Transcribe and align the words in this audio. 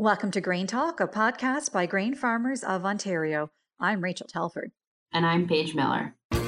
Welcome 0.00 0.30
to 0.30 0.40
Grain 0.40 0.66
Talk, 0.66 0.98
a 1.00 1.06
podcast 1.06 1.72
by 1.72 1.84
grain 1.84 2.14
farmers 2.14 2.64
of 2.64 2.86
Ontario. 2.86 3.50
I'm 3.78 4.02
Rachel 4.02 4.26
Telford. 4.26 4.72
And 5.12 5.26
I'm 5.26 5.46
Paige 5.46 5.74
Miller. 5.74 6.14
The 6.30 6.38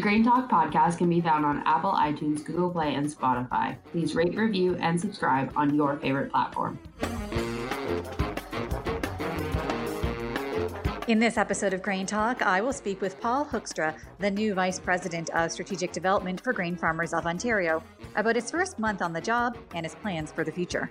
Grain 0.00 0.24
Talk 0.24 0.50
podcast 0.50 0.96
can 0.96 1.10
be 1.10 1.20
found 1.20 1.44
on 1.44 1.62
Apple, 1.66 1.92
iTunes, 1.92 2.42
Google 2.42 2.70
Play, 2.70 2.94
and 2.94 3.06
Spotify. 3.06 3.76
Please 3.92 4.14
rate, 4.14 4.34
review, 4.34 4.76
and 4.76 4.98
subscribe 4.98 5.52
on 5.56 5.74
your 5.74 5.98
favorite 5.98 6.30
platform. 6.30 6.78
In 11.06 11.18
this 11.18 11.36
episode 11.36 11.74
of 11.74 11.82
Grain 11.82 12.06
Talk, 12.06 12.40
I 12.40 12.62
will 12.62 12.72
speak 12.72 13.02
with 13.02 13.20
Paul 13.20 13.44
Hoekstra, 13.44 13.94
the 14.20 14.30
new 14.30 14.54
Vice 14.54 14.78
President 14.78 15.28
of 15.34 15.52
Strategic 15.52 15.92
Development 15.92 16.40
for 16.40 16.54
Grain 16.54 16.76
Farmers 16.76 17.12
of 17.12 17.26
Ontario, 17.26 17.82
about 18.16 18.36
his 18.36 18.50
first 18.50 18.78
month 18.78 19.02
on 19.02 19.12
the 19.12 19.20
job 19.20 19.56
and 19.74 19.84
his 19.84 19.94
plans 19.94 20.32
for 20.32 20.44
the 20.44 20.52
future. 20.52 20.90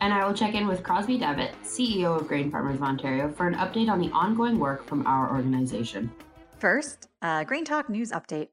And 0.00 0.14
I 0.14 0.26
will 0.26 0.34
check 0.34 0.54
in 0.54 0.66
with 0.66 0.82
Crosby 0.82 1.18
Devitt, 1.18 1.54
CEO 1.62 2.18
of 2.18 2.26
Grain 2.26 2.50
Farmers 2.50 2.76
of 2.76 2.82
Ontario, 2.82 3.30
for 3.30 3.46
an 3.46 3.54
update 3.54 3.90
on 3.90 4.00
the 4.00 4.10
ongoing 4.10 4.58
work 4.58 4.86
from 4.86 5.06
our 5.06 5.30
organization. 5.30 6.10
First, 6.58 7.08
a 7.22 7.44
Grain 7.44 7.64
Talk 7.64 7.90
news 7.90 8.10
update. 8.10 8.48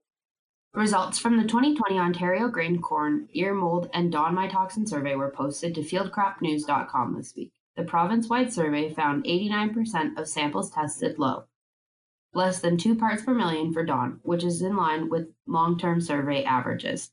Results 0.73 1.17
from 1.17 1.37
the 1.37 1.47
2020 1.47 1.97
Ontario 1.97 2.49
Grain 2.49 2.81
Corn, 2.81 3.29
Ear 3.33 3.53
Mold, 3.53 3.89
and 3.93 4.11
DON 4.11 4.35
Mycotoxin 4.35 4.87
survey 4.87 5.15
were 5.15 5.31
posted 5.31 5.73
to 5.75 5.81
fieldcropnews.com 5.81 7.15
this 7.15 7.33
week. 7.35 7.53
The 7.75 7.83
province-wide 7.83 8.51
survey 8.51 8.93
found 8.93 9.23
89% 9.23 10.17
of 10.17 10.27
samples 10.27 10.69
tested 10.71 11.17
low, 11.17 11.45
less 12.33 12.59
than 12.59 12.77
2 12.77 12.95
parts 12.95 13.23
per 13.23 13.33
million 13.33 13.71
for 13.71 13.83
Don, 13.83 14.19
which 14.23 14.43
is 14.43 14.61
in 14.61 14.75
line 14.75 15.09
with 15.09 15.29
long-term 15.47 16.01
survey 16.01 16.43
averages. 16.43 17.11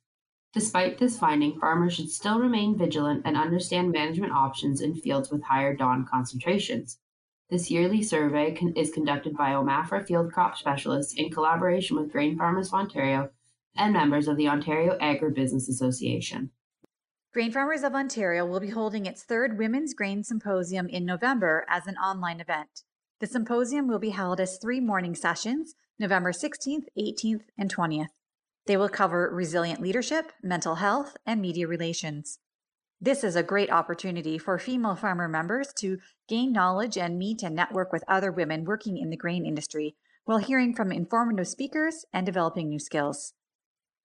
Despite 0.54 0.98
this 0.98 1.18
finding, 1.18 1.58
farmers 1.58 1.94
should 1.94 2.10
still 2.10 2.38
remain 2.38 2.78
vigilant 2.78 3.22
and 3.24 3.36
understand 3.36 3.90
management 3.90 4.32
options 4.32 4.80
in 4.80 4.94
fields 4.94 5.28
with 5.28 5.42
higher 5.42 5.74
DON 5.74 6.06
concentrations. 6.08 7.00
This 7.50 7.72
yearly 7.72 8.04
survey 8.04 8.54
con- 8.54 8.72
is 8.76 8.92
conducted 8.92 9.36
by 9.36 9.50
OMAFRA 9.50 10.06
field 10.06 10.32
crop 10.32 10.56
specialists 10.56 11.12
in 11.14 11.30
collaboration 11.30 11.96
with 11.96 12.12
Grain 12.12 12.38
Farmers 12.38 12.68
of 12.68 12.74
Ontario 12.74 13.30
and 13.76 13.92
members 13.92 14.28
of 14.28 14.36
the 14.36 14.46
Ontario 14.46 14.96
Agribusiness 14.98 15.68
Association. 15.68 16.52
Grain 17.32 17.50
Farmers 17.50 17.82
of 17.82 17.96
Ontario 17.96 18.46
will 18.46 18.60
be 18.60 18.70
holding 18.70 19.06
its 19.06 19.24
third 19.24 19.58
Women's 19.58 19.92
Grain 19.92 20.22
Symposium 20.22 20.86
in 20.86 21.04
November 21.04 21.66
as 21.68 21.88
an 21.88 21.96
online 21.96 22.40
event. 22.40 22.84
The 23.18 23.26
symposium 23.26 23.88
will 23.88 23.98
be 23.98 24.10
held 24.10 24.38
as 24.38 24.58
three 24.58 24.78
morning 24.78 25.16
sessions, 25.16 25.74
November 25.98 26.30
16th, 26.30 26.84
18th, 26.96 27.42
and 27.58 27.74
20th. 27.74 28.10
They 28.66 28.76
will 28.76 28.88
cover 28.88 29.30
resilient 29.30 29.80
leadership, 29.80 30.32
mental 30.42 30.76
health, 30.76 31.16
and 31.26 31.40
media 31.40 31.66
relations. 31.66 32.38
This 33.00 33.22
is 33.22 33.36
a 33.36 33.42
great 33.42 33.70
opportunity 33.70 34.38
for 34.38 34.58
female 34.58 34.96
farmer 34.96 35.28
members 35.28 35.72
to 35.74 35.98
gain 36.26 36.52
knowledge 36.52 36.96
and 36.96 37.18
meet 37.18 37.42
and 37.42 37.54
network 37.54 37.92
with 37.92 38.04
other 38.08 38.32
women 38.32 38.64
working 38.64 38.96
in 38.96 39.10
the 39.10 39.16
grain 39.16 39.44
industry 39.44 39.96
while 40.24 40.38
hearing 40.38 40.74
from 40.74 40.90
informative 40.90 41.46
speakers 41.46 42.06
and 42.12 42.24
developing 42.24 42.70
new 42.70 42.78
skills. 42.78 43.34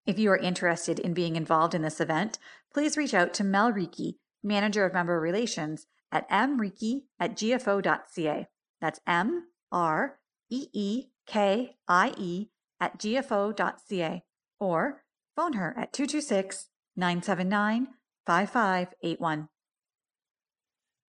If 0.05 0.19
you 0.19 0.29
are 0.31 0.37
interested 0.37 0.99
in 0.99 1.13
being 1.13 1.37
involved 1.37 1.73
in 1.73 1.81
this 1.81 2.01
event, 2.01 2.39
please 2.73 2.97
reach 2.97 3.13
out 3.13 3.33
to 3.35 3.43
Mel 3.45 3.71
Reekie, 3.71 4.15
Manager 4.43 4.85
of 4.85 4.93
Member 4.93 5.19
Relations, 5.19 5.85
at 6.11 6.29
mreekie 6.29 7.03
at 7.19 7.35
gfo.ca. 7.35 8.47
That's 8.81 8.99
M 9.07 9.47
R 9.71 10.19
E 10.49 10.67
E 10.73 11.05
K 11.25 11.77
I 11.87 12.13
E 12.17 12.49
at 12.81 12.97
gfo.ca 12.97 14.23
or 14.59 15.03
phone 15.35 15.53
her 15.53 15.73
at 15.77 15.93
226 15.93 16.69
979 16.95 17.87
5581. 18.25 19.49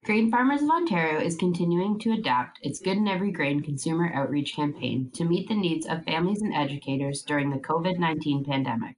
Grain 0.03 0.31
Farmers 0.31 0.63
of 0.63 0.71
Ontario 0.71 1.21
is 1.21 1.37
continuing 1.37 1.99
to 1.99 2.13
adapt 2.13 2.59
its 2.63 2.81
Good 2.81 2.97
in 2.97 3.07
Every 3.07 3.31
Grain 3.31 3.61
consumer 3.61 4.11
outreach 4.15 4.57
campaign 4.57 5.11
to 5.13 5.27
meet 5.27 5.47
the 5.47 5.55
needs 5.55 5.87
of 5.87 6.05
families 6.05 6.41
and 6.41 6.55
educators 6.55 7.23
during 7.23 7.51
the 7.51 7.59
COVID 7.59 7.99
19 7.99 8.45
pandemic. 8.45 8.97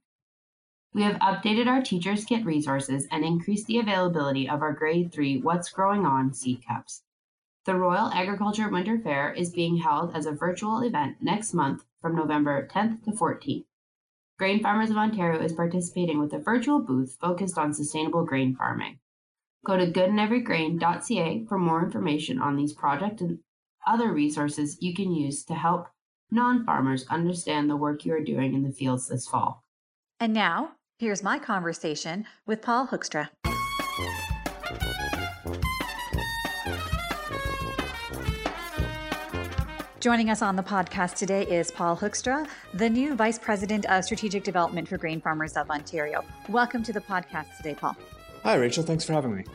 We 0.93 1.01
have 1.01 1.15
updated 1.15 1.67
our 1.67 1.81
Teachers 1.81 2.23
Kit 2.23 2.45
resources 2.45 3.05
and 3.11 3.25
increased 3.25 3.67
the 3.67 3.79
availability 3.79 4.47
of 4.47 4.61
our 4.61 4.71
Grade 4.71 5.11
3 5.11 5.41
What's 5.41 5.69
Growing 5.69 6.05
On 6.05 6.33
seed 6.33 6.65
cups. 6.65 7.03
The 7.65 7.75
Royal 7.75 8.11
Agriculture 8.13 8.69
Winter 8.69 8.97
Fair 8.97 9.33
is 9.33 9.51
being 9.51 9.77
held 9.77 10.15
as 10.15 10.25
a 10.25 10.31
virtual 10.31 10.81
event 10.83 11.17
next 11.19 11.53
month 11.53 11.83
from 11.99 12.15
November 12.15 12.65
10th 12.67 13.03
to 13.03 13.11
14th. 13.11 13.65
Grain 14.43 14.61
Farmers 14.61 14.89
of 14.89 14.97
Ontario 14.97 15.41
is 15.41 15.53
participating 15.53 16.19
with 16.19 16.33
a 16.33 16.37
virtual 16.37 16.79
booth 16.79 17.15
focused 17.21 17.57
on 17.57 17.73
sustainable 17.73 18.25
grain 18.25 18.53
farming. 18.53 18.99
Go 19.65 19.77
to 19.77 19.89
goodineverygrain.ca 19.89 21.45
for 21.47 21.57
more 21.57 21.81
information 21.81 22.41
on 22.41 22.57
these 22.57 22.73
projects 22.73 23.21
and 23.21 23.39
other 23.87 24.11
resources 24.11 24.75
you 24.81 24.93
can 24.93 25.13
use 25.13 25.45
to 25.45 25.53
help 25.53 25.87
non 26.29 26.65
farmers 26.65 27.05
understand 27.09 27.69
the 27.69 27.77
work 27.77 28.03
you 28.03 28.13
are 28.13 28.19
doing 28.19 28.53
in 28.53 28.63
the 28.63 28.73
fields 28.73 29.07
this 29.07 29.25
fall. 29.25 29.63
And 30.19 30.33
now, 30.33 30.71
here's 30.99 31.23
my 31.23 31.39
conversation 31.39 32.25
with 32.45 32.61
Paul 32.61 32.87
Hoekstra. 32.87 33.29
Joining 40.03 40.29
us 40.29 40.41
on 40.41 40.57
the 40.57 40.63
podcast 40.63 41.15
today 41.15 41.43
is 41.43 41.71
Paul 41.71 41.95
Hoekstra, 41.95 42.45
the 42.73 42.89
new 42.89 43.15
Vice 43.15 43.39
President 43.39 43.85
of 43.85 44.03
Strategic 44.03 44.43
Development 44.43 44.85
for 44.85 44.97
Grain 44.97 45.21
Farmers 45.21 45.53
of 45.53 45.69
Ontario. 45.71 46.25
Welcome 46.49 46.83
to 46.83 46.91
the 46.91 46.99
podcast 46.99 47.55
today, 47.55 47.73
Paul. 47.73 47.95
Hi, 48.43 48.55
Rachel. 48.55 48.83
Thanks 48.83 49.05
for 49.05 49.13
having 49.13 49.33
me. 49.33 49.45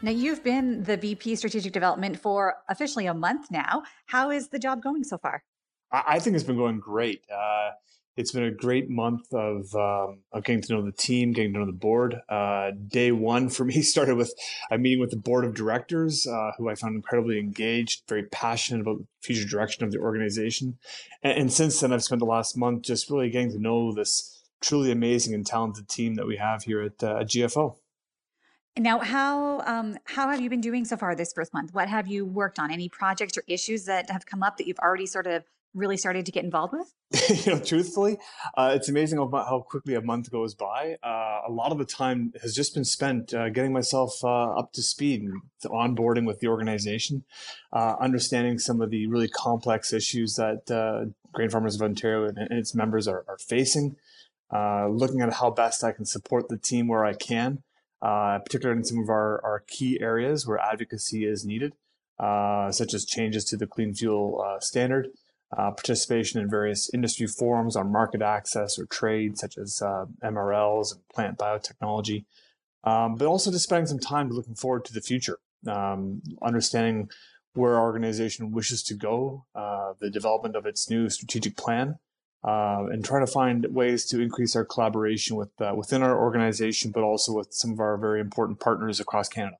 Now, 0.00 0.12
you've 0.12 0.42
been 0.42 0.84
the 0.84 0.96
VP 0.96 1.36
Strategic 1.36 1.74
Development 1.74 2.18
for 2.18 2.54
officially 2.70 3.04
a 3.04 3.12
month 3.12 3.50
now. 3.50 3.82
How 4.06 4.30
is 4.30 4.48
the 4.48 4.58
job 4.58 4.82
going 4.82 5.04
so 5.04 5.18
far? 5.18 5.44
I 5.92 6.18
think 6.18 6.34
it's 6.34 6.46
been 6.46 6.56
going 6.56 6.80
great. 6.80 7.20
Uh, 7.30 7.72
it's 8.16 8.32
been 8.32 8.44
a 8.44 8.50
great 8.50 8.88
month 8.88 9.32
of, 9.32 9.74
um, 9.74 10.20
of 10.32 10.44
getting 10.44 10.62
to 10.62 10.72
know 10.72 10.82
the 10.82 10.92
team, 10.92 11.32
getting 11.32 11.52
to 11.52 11.58
know 11.60 11.66
the 11.66 11.72
board. 11.72 12.20
Uh, 12.28 12.70
day 12.88 13.10
one 13.10 13.48
for 13.48 13.64
me 13.64 13.82
started 13.82 14.16
with 14.16 14.32
a 14.70 14.78
meeting 14.78 15.00
with 15.00 15.10
the 15.10 15.16
board 15.16 15.44
of 15.44 15.54
directors, 15.54 16.26
uh, 16.26 16.52
who 16.56 16.68
I 16.68 16.74
found 16.74 16.94
incredibly 16.94 17.38
engaged, 17.38 18.02
very 18.08 18.24
passionate 18.24 18.82
about 18.82 18.98
the 18.98 19.06
future 19.20 19.48
direction 19.48 19.84
of 19.84 19.90
the 19.90 19.98
organization. 19.98 20.78
And, 21.22 21.38
and 21.38 21.52
since 21.52 21.80
then, 21.80 21.92
I've 21.92 22.04
spent 22.04 22.20
the 22.20 22.26
last 22.26 22.56
month 22.56 22.82
just 22.82 23.10
really 23.10 23.30
getting 23.30 23.50
to 23.52 23.58
know 23.58 23.92
this 23.92 24.42
truly 24.60 24.90
amazing 24.90 25.34
and 25.34 25.44
talented 25.44 25.88
team 25.88 26.14
that 26.14 26.26
we 26.26 26.36
have 26.36 26.62
here 26.62 26.82
at, 26.82 27.02
uh, 27.02 27.24
GFO. 27.24 27.76
Now, 28.76 28.98
how 28.98 29.60
um, 29.60 29.98
how 30.04 30.28
have 30.28 30.40
you 30.40 30.50
been 30.50 30.60
doing 30.60 30.84
so 30.84 30.96
far 30.96 31.14
this 31.14 31.32
first 31.32 31.54
month? 31.54 31.72
What 31.72 31.88
have 31.88 32.08
you 32.08 32.26
worked 32.26 32.58
on? 32.58 32.72
Any 32.72 32.88
projects 32.88 33.38
or 33.38 33.44
issues 33.46 33.84
that 33.84 34.10
have 34.10 34.26
come 34.26 34.42
up 34.42 34.56
that 34.56 34.66
you've 34.66 34.80
already 34.80 35.06
sort 35.06 35.28
of 35.28 35.44
really 35.74 35.96
started 35.96 36.24
to 36.26 36.32
get 36.32 36.44
involved 36.44 36.72
with? 36.72 36.94
you 37.46 37.52
know, 37.52 37.58
truthfully, 37.58 38.18
uh, 38.56 38.72
it's 38.74 38.88
amazing 38.88 39.18
how, 39.18 39.28
how, 39.30 39.60
quickly 39.68 39.94
a 39.94 40.00
month 40.00 40.30
goes 40.30 40.54
by. 40.54 40.96
Uh, 41.02 41.40
a 41.46 41.50
lot 41.50 41.72
of 41.72 41.78
the 41.78 41.84
time 41.84 42.32
has 42.42 42.54
just 42.54 42.74
been 42.74 42.84
spent 42.84 43.34
uh, 43.34 43.48
getting 43.50 43.72
myself 43.72 44.22
uh, 44.22 44.58
up 44.58 44.72
to 44.72 44.82
speed 44.82 45.22
and 45.22 45.42
onboarding 45.66 46.26
with 46.26 46.40
the 46.40 46.48
organization, 46.48 47.24
uh, 47.72 47.96
understanding 48.00 48.58
some 48.58 48.80
of 48.80 48.90
the 48.90 49.06
really 49.06 49.28
complex 49.28 49.92
issues 49.92 50.34
that 50.36 50.70
uh, 50.70 51.10
Grain 51.32 51.50
Farmers 51.50 51.74
of 51.74 51.82
Ontario 51.82 52.26
and, 52.26 52.38
and 52.38 52.52
its 52.52 52.74
members 52.74 53.08
are, 53.08 53.24
are 53.28 53.38
facing, 53.38 53.96
looking 54.52 55.20
at 55.20 55.32
how 55.34 55.50
best 55.50 55.82
I 55.84 55.92
can 55.92 56.04
support 56.04 56.48
the 56.48 56.58
team 56.58 56.88
where 56.88 57.04
I 57.04 57.14
can 57.14 57.62
particularly 58.00 58.78
in 58.78 58.84
some 58.84 58.98
of 58.98 59.08
our, 59.08 59.42
our 59.42 59.64
key 59.66 59.98
areas 59.98 60.46
where 60.46 60.58
advocacy 60.58 61.24
is 61.24 61.44
needed, 61.44 61.72
such 62.20 62.92
as 62.92 63.06
changes 63.06 63.46
to 63.46 63.56
the 63.56 63.66
clean 63.66 63.94
fuel 63.94 64.58
standard, 64.60 65.08
uh, 65.56 65.70
participation 65.70 66.40
in 66.40 66.50
various 66.50 66.92
industry 66.92 67.26
forums 67.26 67.76
on 67.76 67.90
market 67.90 68.22
access 68.22 68.78
or 68.78 68.86
trade, 68.86 69.38
such 69.38 69.56
as 69.56 69.80
uh, 69.82 70.06
MRLs 70.22 70.92
and 70.92 71.08
plant 71.08 71.38
biotechnology, 71.38 72.24
um, 72.84 73.16
but 73.16 73.26
also 73.26 73.50
just 73.50 73.64
spending 73.64 73.86
some 73.86 73.98
time 73.98 74.30
looking 74.30 74.54
forward 74.54 74.84
to 74.84 74.92
the 74.92 75.00
future, 75.00 75.38
um, 75.68 76.22
understanding 76.42 77.08
where 77.54 77.76
our 77.76 77.84
organization 77.84 78.50
wishes 78.50 78.82
to 78.82 78.94
go, 78.94 79.44
uh, 79.54 79.92
the 80.00 80.10
development 80.10 80.56
of 80.56 80.66
its 80.66 80.90
new 80.90 81.08
strategic 81.08 81.56
plan, 81.56 81.98
uh, 82.42 82.84
and 82.90 83.04
trying 83.04 83.24
to 83.24 83.30
find 83.30 83.64
ways 83.70 84.04
to 84.06 84.20
increase 84.20 84.54
our 84.56 84.64
collaboration 84.64 85.36
with 85.36 85.50
uh, 85.60 85.72
within 85.74 86.02
our 86.02 86.20
organization, 86.20 86.90
but 86.90 87.02
also 87.02 87.32
with 87.32 87.52
some 87.52 87.72
of 87.72 87.80
our 87.80 87.96
very 87.96 88.20
important 88.20 88.60
partners 88.60 89.00
across 89.00 89.28
Canada. 89.28 89.56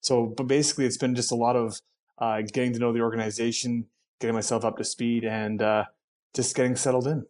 So, 0.00 0.26
but 0.26 0.46
basically, 0.46 0.84
it's 0.84 0.96
been 0.96 1.14
just 1.14 1.32
a 1.32 1.36
lot 1.36 1.56
of 1.56 1.80
uh, 2.18 2.42
getting 2.42 2.72
to 2.72 2.78
know 2.78 2.92
the 2.92 3.00
organization, 3.00 3.86
getting 4.20 4.34
myself 4.34 4.64
up 4.64 4.76
to 4.78 4.84
speed, 4.84 5.24
and 5.24 5.62
uh, 5.62 5.84
just 6.34 6.54
getting 6.54 6.76
settled 6.76 7.06
in. 7.06 7.24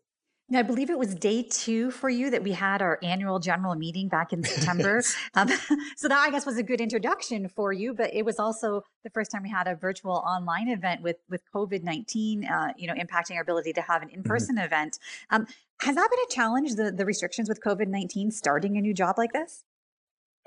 Now, 0.51 0.61
I 0.61 0.63
believe 0.63 0.89
it 0.89 0.99
was 0.99 1.15
day 1.15 1.43
two 1.43 1.91
for 1.91 2.09
you 2.09 2.31
that 2.31 2.43
we 2.43 2.53
had 2.53 2.81
our 2.81 2.99
annual 3.03 3.39
general 3.39 3.75
meeting 3.75 4.09
back 4.09 4.33
in 4.33 4.43
September. 4.43 5.03
um, 5.35 5.49
so 5.97 6.09
that 6.09 6.19
I 6.19 6.31
guess 6.31 6.47
was 6.47 6.57
a 6.57 6.63
good 6.63 6.81
introduction 6.81 7.49
for 7.49 7.71
you, 7.71 7.93
but 7.93 8.15
it 8.15 8.25
was 8.25 8.39
also 8.39 8.83
the 9.05 9.11
first 9.11 9.31
time 9.31 9.43
we 9.43 9.51
had 9.51 9.69
a 9.69 9.75
virtual 9.75 10.15
online 10.27 10.69
event 10.69 11.03
with 11.03 11.17
with 11.29 11.43
COVID 11.55 11.83
nineteen, 11.83 12.47
uh, 12.47 12.73
you 12.77 12.87
know, 12.87 12.95
impacting 12.95 13.37
our 13.37 13.43
ability 13.43 13.75
to 13.75 13.83
have 13.83 14.03
an 14.03 14.09
in 14.09 14.23
person 14.23 14.57
mm-hmm. 14.57 14.65
event. 14.65 14.99
Um, 15.31 15.47
has 15.81 15.95
that 15.97 16.09
been 16.11 16.21
a 16.27 16.35
challenge? 16.35 16.75
The 16.77 16.93
the 16.93 17.05
restrictions 17.05 17.49
with 17.49 17.61
COVID 17.63 17.89
nineteen 17.89 18.31
starting 18.31 18.79
a 18.79 18.81
new 18.81 18.95
job 18.95 19.19
like 19.19 19.33
this? 19.33 19.65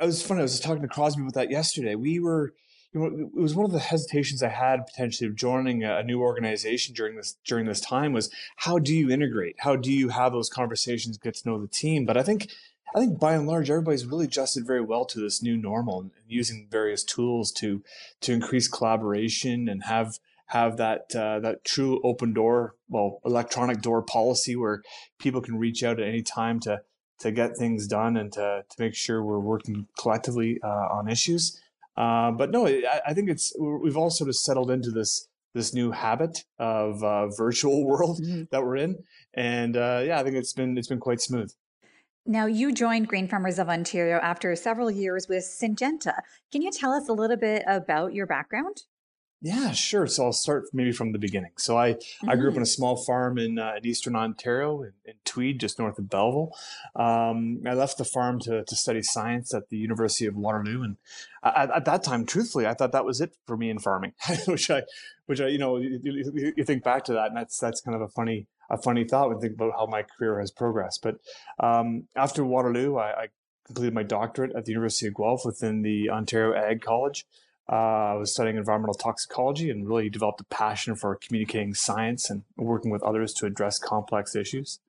I 0.02 0.06
was 0.06 0.24
funny. 0.24 0.40
I 0.40 0.44
was 0.44 0.60
talking 0.60 0.82
to 0.82 0.88
Crosby 0.88 1.22
about 1.22 1.36
that 1.36 1.52
yesterday. 1.52 1.94
We 1.94 2.20
were, 2.20 2.54
you 2.94 3.00
know, 3.00 3.30
it 3.36 3.40
was 3.40 3.56
one 3.56 3.66
of 3.66 3.72
the 3.72 3.80
hesitations 3.80 4.44
I 4.44 4.50
had 4.50 4.86
potentially 4.86 5.28
of 5.28 5.36
joining 5.36 5.84
a, 5.84 6.04
new 6.04 6.22
organization 6.22 6.94
during 6.94 7.16
this 7.16 7.38
during 7.46 7.66
this 7.66 7.80
time 7.80 8.12
was 8.12 8.30
how 8.58 8.80
do 8.80 8.94
you 8.94 9.10
integrate? 9.10 9.56
How 9.60 9.76
do 9.76 9.92
you 9.92 10.10
have 10.10 10.34
those 10.34 10.50
conversations, 10.50 11.18
get 11.18 11.36
to 11.36 11.50
know 11.50 11.62
the 11.62 11.68
team? 11.68 12.06
But 12.06 12.18
I 12.18 12.24
think 12.24 12.50
I 12.94 13.00
think 13.00 13.20
by 13.20 13.34
and 13.34 13.48
large, 13.48 13.70
everybody's 13.70 14.06
really 14.06 14.26
adjusted 14.26 14.68
very 14.68 14.82
well 14.82 15.06
to 15.06 15.20
this 15.20 15.42
new 15.42 15.56
normal 15.56 16.02
and 16.02 16.12
using 16.28 16.68
various 16.70 17.04
tools 17.04 17.52
to 17.54 17.82
to 18.22 18.34
increase 18.34 18.68
collaboration 18.68 19.70
and 19.70 19.86
have 19.86 20.20
have 20.48 20.76
that 20.78 21.16
uh, 21.16 21.40
that 21.40 21.64
true 21.64 22.02
open 22.04 22.34
door, 22.34 22.76
well, 22.90 23.22
electronic 23.24 23.82
door 23.82 24.02
policy 24.02 24.56
where 24.56 24.82
people 25.18 25.42
can 25.42 25.58
reach 25.58 25.82
out 25.82 26.00
at 26.00 26.08
any 26.08 26.22
time 26.22 26.60
to 26.62 26.82
to 27.20 27.32
get 27.32 27.56
things 27.56 27.88
done 27.88 28.18
and 28.18 28.34
to 28.34 28.66
to 28.70 28.76
make 28.78 28.96
sure 28.96 29.24
we're 29.24 29.40
working 29.40 29.88
collectively 29.98 30.60
uh, 30.62 30.88
on 30.92 31.08
issues. 31.08 31.62
Uh, 31.98 32.32
but 32.32 32.52
no, 32.52 32.68
I, 32.68 33.02
I, 33.08 33.14
think 33.14 33.30
it's 33.30 33.54
we've 33.60 33.98
all 33.98 34.10
sort 34.10 34.30
of 34.30 34.36
settled 34.36 34.72
into 34.72 34.92
this 34.92 35.28
this 35.54 35.74
new 35.74 35.92
habit 35.92 36.46
of 36.58 37.04
uh, 37.04 37.28
virtual 37.28 37.86
world 37.88 38.22
mm-hmm. 38.22 38.44
that 38.52 38.64
we're 38.64 38.78
in, 38.78 39.04
and 39.34 39.76
uh, 39.76 40.02
yeah, 40.06 40.20
I 40.20 40.24
think 40.24 40.36
it's 40.36 40.54
been 40.54 40.78
it's 40.78 40.88
been 40.88 41.00
quite 41.00 41.22
smooth. 41.22 41.52
Now, 42.26 42.46
you 42.46 42.72
joined 42.72 43.08
Grain 43.08 43.28
Farmers 43.28 43.58
of 43.58 43.68
Ontario 43.68 44.20
after 44.22 44.56
several 44.56 44.92
years 44.92 45.28
with 45.28 45.44
Syngenta. 45.44 46.20
Can 46.52 46.62
you 46.62 46.70
tell 46.72 46.92
us 46.92 47.10
a 47.10 47.14
little 47.14 47.36
bit 47.36 47.64
about 47.68 48.14
your 48.14 48.28
background? 48.28 48.84
Yeah, 49.44 49.72
sure. 49.72 50.06
So 50.06 50.26
I'll 50.26 50.34
start 50.34 50.66
maybe 50.72 50.92
from 50.92 51.14
the 51.14 51.18
beginning. 51.18 51.54
So 51.58 51.76
I, 51.76 51.94
mm-hmm. 51.94 52.30
I 52.30 52.36
grew 52.36 52.50
up 52.50 52.54
mm-hmm. 52.54 52.62
a 52.62 52.68
small 52.68 52.96
farm 52.96 53.40
in, 53.40 53.58
uh, 53.58 53.74
in 53.78 53.88
eastern 53.88 54.16
Ontario, 54.16 54.84
in, 54.84 54.94
in, 55.04 55.14
Tweed, 55.26 55.60
just 55.60 55.80
north 55.80 55.98
of 55.98 56.10
Belleville. 56.10 56.52
Um, 56.96 57.62
I 57.66 57.74
left 57.74 57.98
the 57.98 58.06
farm 58.06 58.40
to, 58.42 58.64
to 58.64 58.76
study 58.76 59.02
science 59.02 59.52
at 59.54 59.70
the 59.70 59.78
University 59.78 60.28
of 60.28 60.36
Waterloo, 60.36 60.84
and 60.84 60.98
at, 61.44 61.72
at, 61.72 61.86
that 61.86 62.04
time, 62.04 62.26
truthfully, 62.26 62.68
I 62.68 62.76
thought 62.76 62.92
that 62.92 63.06
was 63.06 63.20
it 63.20 63.36
for 63.48 63.58
me 63.58 63.72
in 63.72 63.80
farming, 63.80 64.14
which 64.46 64.70
I, 64.70 64.84
which 65.26 65.42
I, 65.42 65.48
you 65.48 65.58
know, 65.58 65.78
you, 65.78 66.54
you, 66.56 66.64
think 66.64 66.84
back 66.84 67.06
to 67.06 67.14
that, 67.14 67.28
and 67.28 67.38
that's 67.38 67.58
that's 67.58 67.82
kind 67.82 67.96
of 67.96 68.02
a 68.02 68.10
funny 68.10 68.48
a 68.70 68.78
funny 68.78 69.06
thought 69.06 69.30
when 69.30 69.40
think 69.40 69.54
about 69.54 69.74
how 69.74 69.86
my 69.86 70.04
career 70.04 70.40
has 70.40 70.52
progressed. 70.52 71.02
But 71.02 71.18
um, 71.60 72.04
after 72.16 72.46
Waterloo, 72.46 72.98
I, 72.98 73.24
I 73.24 73.28
completed 73.66 73.94
my 73.94 74.04
doctorate 74.04 74.56
at 74.56 74.66
the 74.66 74.72
University 74.72 75.08
of 75.08 75.16
Guelph 75.16 75.46
within 75.46 75.82
the 75.82 76.10
Ontario 76.10 76.54
Ag 76.54 76.82
College. 76.82 77.26
Uh, 77.70 77.76
I 78.12 78.14
was 78.16 78.34
studying 78.34 78.58
environmental 78.58 78.94
toxicology 78.94 79.70
and 79.70 79.88
really 79.88 80.10
developed 80.10 80.42
a 80.42 80.46
passion 80.46 80.96
for 80.96 81.16
communicating 81.16 81.74
science 81.74 82.30
and 82.30 82.44
working 82.58 82.92
with 82.92 83.04
others 83.04 83.34
to 83.36 83.46
address 83.46 83.80
complex 83.80 84.36
issues. 84.36 84.80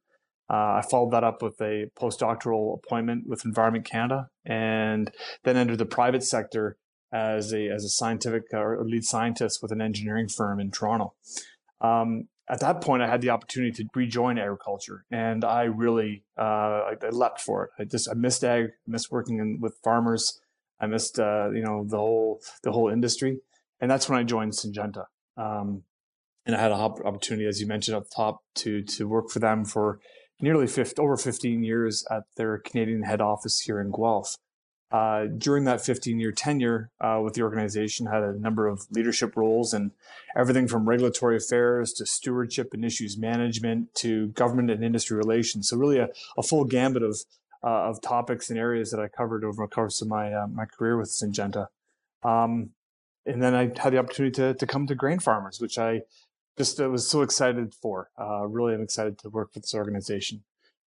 Uh, 0.51 0.81
I 0.81 0.83
followed 0.91 1.13
that 1.13 1.25
up 1.25 1.43
with 1.43 1.61
a 1.61 1.91
postdoctoral 1.99 2.79
appointment 2.79 3.27
with 3.27 3.45
Environment 3.45 3.85
Canada, 3.85 4.29
and 4.45 5.11
then 5.45 5.57
entered 5.57 5.79
the 5.79 5.87
private 5.87 6.25
sector 6.25 6.77
as 7.13 7.53
a 7.53 7.69
as 7.69 7.85
a 7.85 7.89
scientific 7.89 8.45
uh, 8.53 8.59
or 8.59 8.85
lead 8.85 9.05
scientist 9.05 9.63
with 9.63 9.73
an 9.73 9.81
engineering 9.81 10.29
firm 10.29 10.61
in 10.61 10.71
Toronto. 10.71 11.15
Um, 11.81 12.29
at 12.49 12.61
that 12.61 12.81
point, 12.81 13.03
I 13.03 13.09
had 13.09 13.21
the 13.21 13.31
opportunity 13.31 13.73
to 13.83 13.89
rejoin 13.95 14.39
agriculture, 14.39 15.05
and 15.11 15.45
I 15.45 15.63
really 15.63 16.25
uh, 16.37 16.43
I, 16.91 16.95
I 17.03 17.09
leapt 17.11 17.41
for 17.41 17.65
it. 17.65 17.71
I 17.79 17.85
just 17.85 18.09
I 18.11 18.15
missed 18.15 18.45
ag, 18.45 18.71
missed 18.87 19.11
working 19.11 19.39
in, 19.39 19.59
with 19.61 19.79
farmers. 19.83 20.41
I 20.83 20.87
missed, 20.87 21.19
uh, 21.19 21.51
you 21.55 21.63
know, 21.63 21.85
the 21.89 21.97
whole 21.97 22.41
the 22.63 22.73
whole 22.73 22.89
industry, 22.89 23.39
and 23.81 23.91
that's 23.91 24.09
when 24.09 24.19
I 24.19 24.25
joined 24.25 24.53
Syngenta. 24.53 25.07
Um, 25.37 25.85
and 26.45 26.57
I 26.57 26.61
had 26.61 26.73
an 26.73 26.79
opportunity, 26.79 27.47
as 27.47 27.61
you 27.61 27.69
mentioned 27.69 27.97
the 27.97 28.09
top, 28.15 28.43
to 28.57 28.83
to 28.83 29.09
work 29.09 29.31
for 29.31 29.39
them 29.39 29.65
for 29.65 30.01
nearly 30.41 30.67
50, 30.67 31.01
over 31.01 31.17
15 31.17 31.63
years 31.63 32.05
at 32.11 32.25
their 32.37 32.59
Canadian 32.59 33.05
head 33.05 33.21
office 33.21 33.61
here 33.61 33.81
in 33.81 33.93
Guelph. 33.93 34.37
Uh, 34.91 35.25
during 35.39 35.65
that 35.65 35.81
15 35.81 36.21
year 36.21 36.33
tenure 36.33 36.91
uh, 37.01 37.19
with 37.25 37.33
the 37.33 37.41
organization, 37.41 38.07
had 38.07 38.23
a 38.23 38.39
number 38.39 38.67
of 38.67 38.87
leadership 38.91 39.35
roles 39.37 39.73
and 39.73 39.93
everything 40.37 40.69
from 40.69 40.87
regulatory 40.87 41.37
affairs 41.37 41.95
to 41.95 42.05
stewardship 42.05 42.75
and 42.75 42.85
issues 42.85 43.17
management 43.17 43.95
to 43.95 44.29
government 44.29 44.71
and 44.71 44.85
industry 44.85 45.17
relations. 45.17 45.71
So 45.71 45.79
really 45.79 45.99
a, 45.99 46.09
a 46.37 46.43
full 46.43 46.65
gambit 46.65 47.03
of 47.03 47.21
uh, 47.65 47.89
of 47.89 48.01
topics 48.01 48.51
and 48.51 48.59
areas 48.59 48.91
that 48.91 49.01
I 49.01 49.09
covered 49.09 49.45
over 49.45 49.65
the 49.65 49.75
course 49.75 50.03
of 50.03 50.09
my 50.09 50.33
uh, 50.33 50.47
my 50.47 50.65
career 50.65 50.97
with 50.97 51.09
Syngenta. 51.09 51.69
Um, 52.23 52.71
and 53.25 53.43
then 53.43 53.55
I 53.55 53.71
had 53.77 53.93
the 53.93 53.99
opportunity 53.99 54.33
to 54.35 54.55
to 54.55 54.67
come 54.67 54.87
to 54.87 54.95
Grain 54.95 55.19
Farmers, 55.19 55.61
which 55.61 55.79
I 55.79 56.03
just 56.59 56.81
uh, 56.81 56.91
was 56.91 57.09
so 57.09 57.23
excited 57.23 57.75
for. 57.75 58.11
Uh, 58.21 58.47
really, 58.47 58.75
I'm 58.75 58.83
excited 58.83 59.19
to 59.21 59.31
work 59.31 59.51
with 59.55 59.65
this 59.65 59.75
organization. 59.75 60.43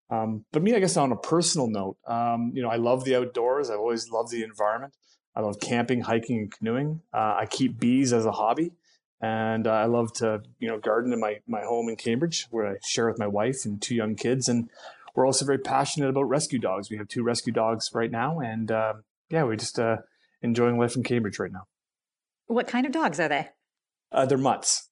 Um, 0.10 0.46
but 0.52 0.62
me, 0.62 0.76
I 0.76 0.80
guess 0.80 0.98
on 0.98 1.12
a 1.12 1.16
personal 1.16 1.68
note, 1.68 1.98
um, 2.08 2.52
you 2.54 2.62
know, 2.62 2.70
I 2.70 2.76
love 2.76 3.06
the 3.06 3.16
outdoors. 3.16 3.70
I've 3.70 3.80
always 3.80 4.12
loved 4.12 4.32
the 4.32 4.44
environment. 4.44 4.94
I 5.36 5.42
love 5.42 5.60
camping, 5.60 6.02
hiking, 6.02 6.38
and 6.38 6.52
canoeing. 6.52 7.02
Uh, 7.14 7.36
I 7.40 7.48
keep 7.50 7.80
bees 7.80 8.14
as 8.14 8.26
a 8.26 8.32
hobby, 8.32 8.72
and 9.20 9.68
uh, 9.68 9.72
I 9.72 9.86
love 9.86 10.14
to, 10.14 10.44
you 10.60 10.68
know, 10.68 10.78
garden 10.78 11.12
in 11.12 11.20
my 11.20 11.40
my 11.48 11.62
home 11.62 11.90
in 11.90 11.96
Cambridge, 11.96 12.48
where 12.52 12.68
I 12.68 12.76
share 12.84 13.08
with 13.08 13.20
my 13.20 13.28
wife 13.28 13.66
and 13.66 13.82
two 13.82 13.96
young 13.96 14.16
kids. 14.16 14.48
And 14.48 14.70
we're 15.16 15.26
also 15.26 15.46
very 15.46 15.60
passionate 15.60 16.10
about 16.10 16.24
rescue 16.24 16.60
dogs. 16.60 16.90
We 16.90 16.98
have 16.98 17.08
two 17.08 17.24
rescue 17.24 17.54
dogs 17.54 17.90
right 17.94 18.12
now, 18.12 18.40
and 18.40 18.70
uh, 18.70 18.94
yeah, 19.30 19.44
we're 19.44 19.56
just 19.56 19.80
uh, 19.80 19.98
enjoying 20.42 20.78
life 20.78 20.96
in 20.96 21.04
Cambridge 21.04 21.40
right 21.40 21.52
now. 21.52 21.64
What 22.48 22.68
kind 22.68 22.86
of 22.86 22.92
dogs 22.92 23.20
are 23.20 23.30
they? 23.30 23.50
Uh, 24.12 24.26
they're 24.26 24.38
mutts, 24.38 24.90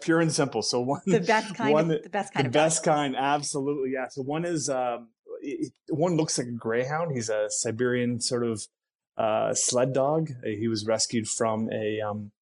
pure 0.00 0.20
and 0.20 0.32
simple. 0.32 0.62
So 0.62 0.80
one, 0.80 1.00
the 1.06 1.20
best 1.20 1.54
kind, 1.54 1.72
one, 1.72 1.90
of, 1.90 2.02
the 2.02 2.10
best 2.10 2.34
kind, 2.34 2.46
the 2.46 2.50
best 2.50 2.84
dog. 2.84 2.94
kind, 2.94 3.16
absolutely, 3.16 3.92
yeah. 3.92 4.08
So 4.10 4.22
one 4.22 4.44
is 4.44 4.68
um, 4.68 5.08
it, 5.40 5.72
one 5.88 6.16
looks 6.16 6.36
like 6.36 6.48
a 6.48 6.52
greyhound. 6.52 7.12
He's 7.12 7.30
a 7.30 7.46
Siberian 7.48 8.20
sort 8.20 8.44
of 8.44 8.62
uh, 9.16 9.54
sled 9.54 9.92
dog. 9.92 10.30
He 10.44 10.68
was 10.68 10.84
rescued 10.86 11.28
from 11.28 11.70
a 11.72 12.00
um, 12.00 12.32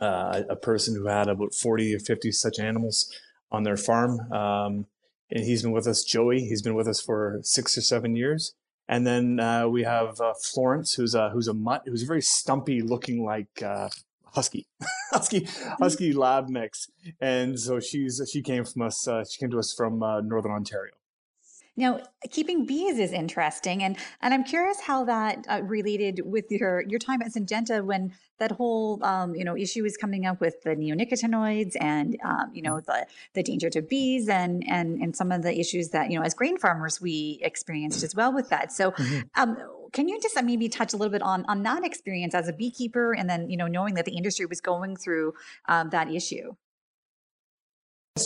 uh, 0.00 0.42
a 0.48 0.56
person 0.56 0.94
who 0.94 1.06
had 1.06 1.28
about 1.28 1.54
forty 1.54 1.94
or 1.94 1.98
fifty 1.98 2.30
such 2.30 2.58
animals 2.58 3.12
on 3.50 3.64
their 3.64 3.76
farm. 3.76 4.32
Um, 4.32 4.86
and 5.30 5.44
he's 5.44 5.62
been 5.62 5.72
with 5.72 5.86
us. 5.86 6.04
Joey, 6.04 6.40
he's 6.40 6.62
been 6.62 6.74
with 6.74 6.88
us 6.88 7.00
for 7.00 7.40
six 7.42 7.76
or 7.76 7.80
seven 7.80 8.16
years. 8.16 8.54
And 8.88 9.06
then 9.06 9.38
uh, 9.38 9.68
we 9.68 9.82
have 9.82 10.20
uh, 10.20 10.32
Florence, 10.34 10.94
who's 10.94 11.14
a 11.14 11.28
who's 11.30 11.46
a 11.46 11.54
mutt, 11.54 11.82
who's 11.84 12.04
a 12.04 12.06
very 12.06 12.22
stumpy, 12.22 12.80
looking 12.80 13.22
like 13.22 13.62
uh, 13.62 13.90
husky, 14.24 14.66
husky, 15.10 15.46
husky 15.78 16.12
lab 16.12 16.48
mix. 16.48 16.88
And 17.20 17.60
so 17.60 17.80
she's 17.80 18.20
she 18.32 18.40
came 18.40 18.64
from 18.64 18.82
us. 18.82 19.06
Uh, 19.06 19.24
she 19.24 19.38
came 19.38 19.50
to 19.50 19.58
us 19.58 19.74
from 19.76 20.02
uh, 20.02 20.22
Northern 20.22 20.52
Ontario. 20.52 20.92
Now, 21.78 22.00
keeping 22.32 22.66
bees 22.66 22.98
is 22.98 23.12
interesting, 23.12 23.84
and 23.84 23.96
and 24.20 24.34
I'm 24.34 24.42
curious 24.42 24.80
how 24.80 25.04
that 25.04 25.46
uh, 25.48 25.62
related 25.62 26.22
with 26.24 26.50
your 26.50 26.82
your 26.88 26.98
time 26.98 27.22
at 27.22 27.28
Syngenta 27.28 27.84
when 27.84 28.14
that 28.38 28.50
whole 28.50 28.98
um, 29.04 29.36
you 29.36 29.44
know 29.44 29.56
issue 29.56 29.84
is 29.84 29.96
coming 29.96 30.26
up 30.26 30.40
with 30.40 30.60
the 30.64 30.70
neonicotinoids 30.70 31.76
and 31.80 32.16
um, 32.24 32.50
you 32.52 32.62
know 32.62 32.80
the 32.80 33.06
the 33.34 33.44
danger 33.44 33.70
to 33.70 33.80
bees 33.80 34.28
and 34.28 34.64
and 34.68 35.00
and 35.00 35.14
some 35.14 35.30
of 35.30 35.42
the 35.42 35.56
issues 35.56 35.90
that 35.90 36.10
you 36.10 36.18
know 36.18 36.24
as 36.24 36.34
grain 36.34 36.58
farmers 36.58 37.00
we 37.00 37.38
experienced 37.42 38.02
as 38.02 38.14
well 38.14 38.32
with 38.34 38.48
that. 38.50 38.72
So. 38.72 38.90
Mm-hmm. 38.90 39.20
Um, 39.36 39.56
can 39.90 40.06
you 40.06 40.20
just 40.20 40.36
uh, 40.36 40.42
maybe 40.42 40.68
touch 40.68 40.92
a 40.92 40.98
little 40.98 41.10
bit 41.10 41.22
on 41.22 41.46
on 41.48 41.62
that 41.62 41.82
experience 41.82 42.34
as 42.34 42.46
a 42.46 42.52
beekeeper, 42.52 43.14
and 43.14 43.30
then 43.30 43.48
you 43.48 43.56
know 43.56 43.68
knowing 43.68 43.94
that 43.94 44.04
the 44.04 44.16
industry 44.16 44.44
was 44.44 44.60
going 44.60 44.96
through 44.96 45.32
um, 45.66 45.88
that 45.90 46.10
issue? 46.12 46.52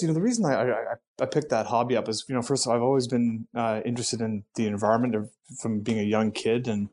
You 0.00 0.08
know, 0.08 0.14
the 0.14 0.22
reason 0.22 0.44
I, 0.44 0.70
I, 0.70 0.94
I, 1.20 1.26
picked 1.26 1.50
that 1.50 1.66
hobby 1.66 1.96
up 1.96 2.08
is, 2.08 2.24
you 2.28 2.34
know, 2.34 2.42
first 2.42 2.66
all, 2.66 2.72
I've 2.72 2.82
always 2.82 3.08
been 3.08 3.46
uh, 3.54 3.80
interested 3.84 4.20
in 4.20 4.44
the 4.54 4.66
environment 4.66 5.28
from 5.60 5.80
being 5.80 5.98
a 5.98 6.04
young 6.04 6.30
kid 6.30 6.68
and 6.68 6.88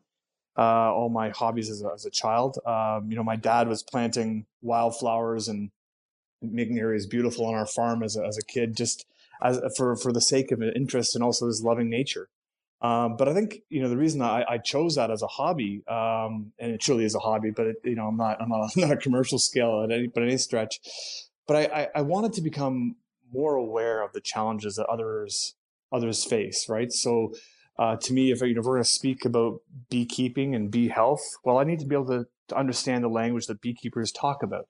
uh, 0.58 0.92
all 0.92 1.10
my 1.10 1.30
hobbies 1.30 1.70
as 1.70 1.82
a, 1.82 1.90
as 1.94 2.06
a 2.06 2.10
child. 2.10 2.58
Um, 2.66 3.10
you 3.10 3.16
know, 3.16 3.24
my 3.24 3.36
dad 3.36 3.68
was 3.68 3.84
planting 3.84 4.46
wildflowers 4.62 5.48
and 5.48 5.72
making 6.42 6.80
areas 6.80 7.06
beautiful 7.06 7.46
on 7.46 7.54
our 7.54 7.68
farm 7.68 8.04
as 8.04 8.18
a, 8.18 8.26
as 8.26 8.38
a 8.38 8.46
kid, 8.46 8.76
just 8.76 9.06
as 9.42 9.60
for, 9.78 9.96
for 9.96 10.12
the 10.12 10.22
sake 10.22 10.52
of 10.52 10.62
an 10.62 10.74
interest 10.76 11.16
and 11.16 11.24
also 11.24 11.46
this 11.46 11.62
loving 11.62 11.90
nature. 11.90 12.28
Um, 12.82 13.18
but 13.18 13.28
I 13.28 13.34
think 13.34 13.58
you 13.70 13.82
know 13.82 13.90
the 13.90 13.98
reason 13.98 14.22
I, 14.22 14.46
I 14.48 14.58
chose 14.58 14.96
that 14.96 15.12
as 15.12 15.22
a 15.22 15.28
hobby, 15.28 15.84
um, 15.88 16.54
and 16.58 16.72
it 16.72 16.80
truly 16.80 17.04
is 17.04 17.14
a 17.14 17.20
hobby. 17.20 17.52
But 17.52 17.68
it, 17.68 17.76
you 17.84 17.96
know, 17.96 18.08
I'm 18.08 18.16
not 18.16 18.42
I'm 18.42 18.48
not, 18.48 18.72
not 18.78 18.92
a 18.92 18.98
commercial 18.98 19.38
scale 19.38 19.84
at 19.84 19.92
any 19.92 20.08
but 20.08 20.24
any 20.24 20.38
stretch 20.38 20.80
but 21.50 21.72
I, 21.74 21.88
I, 21.96 22.02
wanted 22.04 22.34
to 22.34 22.42
become 22.42 22.96
more 23.34 23.56
aware 23.56 24.04
of 24.04 24.14
the 24.14 24.22
challenges 24.22 24.76
that 24.76 24.86
others 24.86 25.56
others 25.92 26.24
face, 26.24 26.70
right? 26.70 26.92
So 26.92 27.34
uh, 27.80 27.96
to 27.96 28.14
me, 28.14 28.30
if, 28.30 28.42
you 28.42 28.54
know, 28.54 28.62
we're 28.62 28.76
going 28.76 28.84
to 28.84 28.90
speak 28.90 29.26
about 29.26 29.62
beekeeping 29.90 30.54
and 30.54 30.70
bee 30.70 30.90
health, 30.90 31.24
well, 31.44 31.58
I 31.58 31.64
need 31.64 31.80
to 31.80 31.88
be 31.88 31.96
able 31.96 32.06
to, 32.06 32.28
to 32.50 32.56
understand 32.56 33.04
the 33.04 33.08
language 33.10 33.48
that 33.48 33.62
beekeepers 33.62 34.12
talk 34.12 34.44
about 34.44 34.68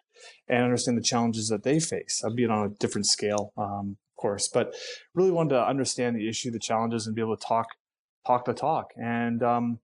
and 0.48 0.64
understand 0.64 0.98
the 0.98 1.04
challenges 1.04 1.50
that 1.50 1.64
they 1.64 1.82
face, 1.82 2.22
albeit 2.24 2.50
on 2.50 2.68
a 2.68 2.70
different 2.70 3.08
scale, 3.08 3.52
um, 3.58 3.98
of 4.14 4.22
course. 4.22 4.48
But 4.48 4.74
really 5.14 5.32
wanted 5.32 5.56
to 5.56 5.68
understand 5.68 6.16
the 6.16 6.30
issue, 6.30 6.50
the 6.50 6.60
challenges, 6.60 7.08
and 7.08 7.16
be 7.16 7.22
able 7.22 7.36
to 7.36 7.46
talk 7.46 7.68
talk 8.26 8.46
the 8.46 8.54
talk. 8.54 8.92
And 8.96 9.44
um, 9.44 9.80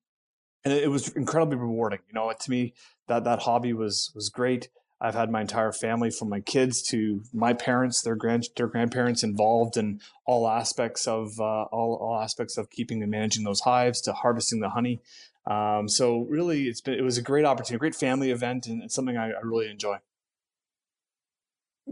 and 0.64 0.74
it 0.74 0.90
was 0.90 1.10
incredibly 1.10 1.58
rewarding. 1.58 2.00
You 2.08 2.14
know, 2.14 2.32
to 2.32 2.50
me, 2.50 2.74
that 3.10 3.25
that 3.25 3.40
hobby 3.40 3.74
was 3.74 4.14
was 4.16 4.30
great. 4.30 4.70
I've 5.02 5.16
had 5.16 5.30
my 5.30 5.42
entire 5.42 5.74
family, 5.74 6.10
from 6.10 6.30
my 6.30 6.40
kids 6.40 6.82
to 6.84 7.22
my 7.34 7.54
parents, 7.54 8.02
their 8.02 8.16
grand 8.16 8.48
their 8.56 8.68
grandparents, 8.68 9.24
involved 9.24 9.75
in 9.75 10.00
all 10.25 10.48
aspects 10.48 11.08
of 11.08 11.40
uh, 11.40 11.64
all 11.64 11.96
all 12.02 12.20
aspects 12.22 12.58
of 12.58 12.70
keeping 12.70 13.02
and 13.02 13.12
managing 13.12 13.44
those 13.44 13.62
hives 13.62 14.00
to 14.02 14.14
harvesting 14.14 14.62
the 14.62 14.70
honey. 14.70 15.02
Um, 15.46 15.90
so 15.90 16.22
really, 16.30 16.68
it's 16.68 16.82
been 16.82 16.94
it 16.94 17.04
was 17.04 17.18
a 17.18 17.22
great 17.22 17.46
opportunity, 17.46 17.75
a 17.75 17.80
great 17.80 17.96
family 17.96 18.32
event, 18.32 18.68
and 18.68 18.82
it's 18.82 18.96
something 18.96 19.18
I, 19.18 19.32
I 19.32 19.42
really 19.44 19.70
enjoy. 19.70 19.98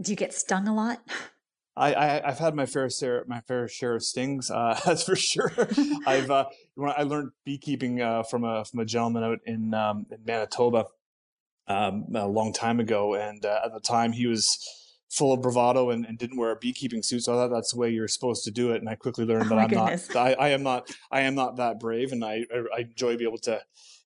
Do 0.00 0.10
you 0.10 0.16
get 0.16 0.32
stung 0.32 0.66
a 0.66 0.74
lot? 0.74 1.02
I, 1.76 1.94
I 1.94 2.30
have 2.30 2.38
had 2.38 2.54
my 2.54 2.66
fair 2.66 2.88
share 2.88 3.24
my 3.26 3.40
fair 3.40 3.68
share 3.68 3.96
of 3.96 4.02
stings. 4.02 4.50
Uh, 4.50 4.80
that's 4.86 5.02
for 5.02 5.16
sure. 5.16 5.52
I've 6.06 6.30
uh, 6.30 6.46
when 6.74 6.92
I 6.96 7.02
learned 7.02 7.32
beekeeping 7.44 8.00
uh, 8.00 8.22
from 8.22 8.44
a 8.44 8.64
from 8.64 8.80
a 8.80 8.84
gentleman 8.84 9.24
out 9.24 9.38
in 9.44 9.74
um, 9.74 10.06
in 10.10 10.24
Manitoba 10.24 10.86
um, 11.68 12.06
a 12.14 12.26
long 12.26 12.52
time 12.52 12.80
ago, 12.80 13.14
and 13.14 13.44
uh, 13.44 13.60
at 13.64 13.72
the 13.72 13.80
time 13.80 14.12
he 14.12 14.26
was 14.26 14.58
full 15.10 15.32
of 15.32 15.40
bravado 15.40 15.90
and, 15.90 16.04
and, 16.04 16.18
didn't 16.18 16.36
wear 16.36 16.50
a 16.50 16.56
beekeeping 16.56 17.02
suit. 17.02 17.22
So 17.22 17.32
I 17.32 17.36
thought 17.36 17.54
that's 17.54 17.72
the 17.72 17.78
way 17.78 17.90
you're 17.90 18.08
supposed 18.08 18.42
to 18.44 18.50
do 18.50 18.72
it. 18.72 18.78
And 18.78 18.88
I 18.88 18.96
quickly 18.96 19.24
learned 19.24 19.46
oh 19.46 19.48
that 19.50 19.58
I'm 19.58 19.68
goodness. 19.68 20.12
not. 20.12 20.26
I, 20.26 20.32
I, 20.32 20.48
am 20.48 20.64
not. 20.64 20.90
I 21.10 21.20
am 21.20 21.36
not 21.36 21.56
that 21.56 21.78
brave, 21.78 22.12
and 22.12 22.24
I 22.24 22.44
I 22.76 22.80
enjoy 22.80 23.16
being 23.16 23.28
able 23.28 23.38
to 23.38 23.60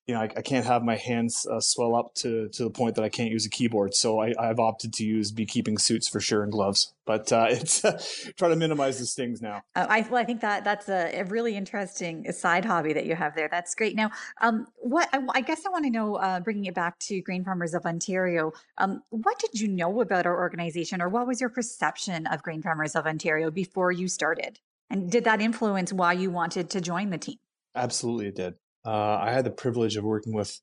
you 0.09 0.15
know, 0.15 0.21
I, 0.21 0.29
I 0.37 0.41
can't 0.41 0.65
have 0.65 0.81
my 0.81 0.95
hands 0.95 1.45
uh, 1.45 1.59
swell 1.59 1.95
up 1.95 2.15
to, 2.15 2.49
to 2.49 2.63
the 2.63 2.71
point 2.71 2.95
that 2.95 3.03
I 3.03 3.09
can't 3.09 3.29
use 3.29 3.45
a 3.45 3.49
keyboard. 3.49 3.93
So 3.93 4.19
I, 4.19 4.33
have 4.39 4.59
opted 4.59 4.91
to 4.93 5.05
use 5.05 5.31
beekeeping 5.31 5.77
suits 5.77 6.09
for 6.09 6.19
sure 6.19 6.41
and 6.41 6.51
gloves. 6.51 6.91
But 7.05 7.31
uh, 7.31 7.45
it's 7.51 7.85
uh, 7.85 8.01
try 8.35 8.49
to 8.49 8.55
minimize 8.55 8.97
the 8.97 9.05
stings 9.05 9.39
now. 9.39 9.61
Uh, 9.75 9.85
I, 9.87 10.01
well, 10.09 10.19
I 10.19 10.25
think 10.25 10.41
that 10.41 10.63
that's 10.63 10.89
a, 10.89 11.19
a, 11.19 11.25
really 11.25 11.55
interesting 11.55 12.31
side 12.31 12.65
hobby 12.65 12.91
that 12.93 13.05
you 13.05 13.13
have 13.13 13.35
there. 13.35 13.49
That's 13.51 13.75
great. 13.75 13.95
Now, 13.95 14.09
um, 14.41 14.65
what 14.77 15.09
I, 15.13 15.21
I, 15.35 15.41
guess 15.41 15.63
I 15.63 15.69
want 15.69 15.85
to 15.85 15.91
know, 15.91 16.15
uh, 16.15 16.39
bringing 16.39 16.65
it 16.65 16.73
back 16.73 16.97
to 17.01 17.21
Grain 17.21 17.43
Farmers 17.43 17.75
of 17.75 17.85
Ontario, 17.85 18.51
um, 18.79 19.03
what 19.11 19.37
did 19.37 19.61
you 19.61 19.67
know 19.67 20.01
about 20.01 20.25
our 20.25 20.35
organization, 20.35 21.03
or 21.03 21.09
what 21.09 21.27
was 21.27 21.39
your 21.39 21.51
perception 21.51 22.25
of 22.25 22.41
Grain 22.41 22.63
Farmers 22.63 22.95
of 22.95 23.05
Ontario 23.05 23.51
before 23.51 23.91
you 23.91 24.07
started? 24.07 24.57
And 24.89 25.11
did 25.11 25.23
that 25.25 25.39
influence 25.39 25.93
why 25.93 26.13
you 26.13 26.31
wanted 26.31 26.71
to 26.71 26.81
join 26.81 27.11
the 27.11 27.19
team? 27.19 27.37
Absolutely, 27.75 28.29
it 28.29 28.35
did. 28.35 28.55
Uh, 28.85 29.17
I 29.21 29.31
had 29.31 29.45
the 29.45 29.51
privilege 29.51 29.95
of 29.95 30.03
working 30.03 30.33
with 30.33 30.59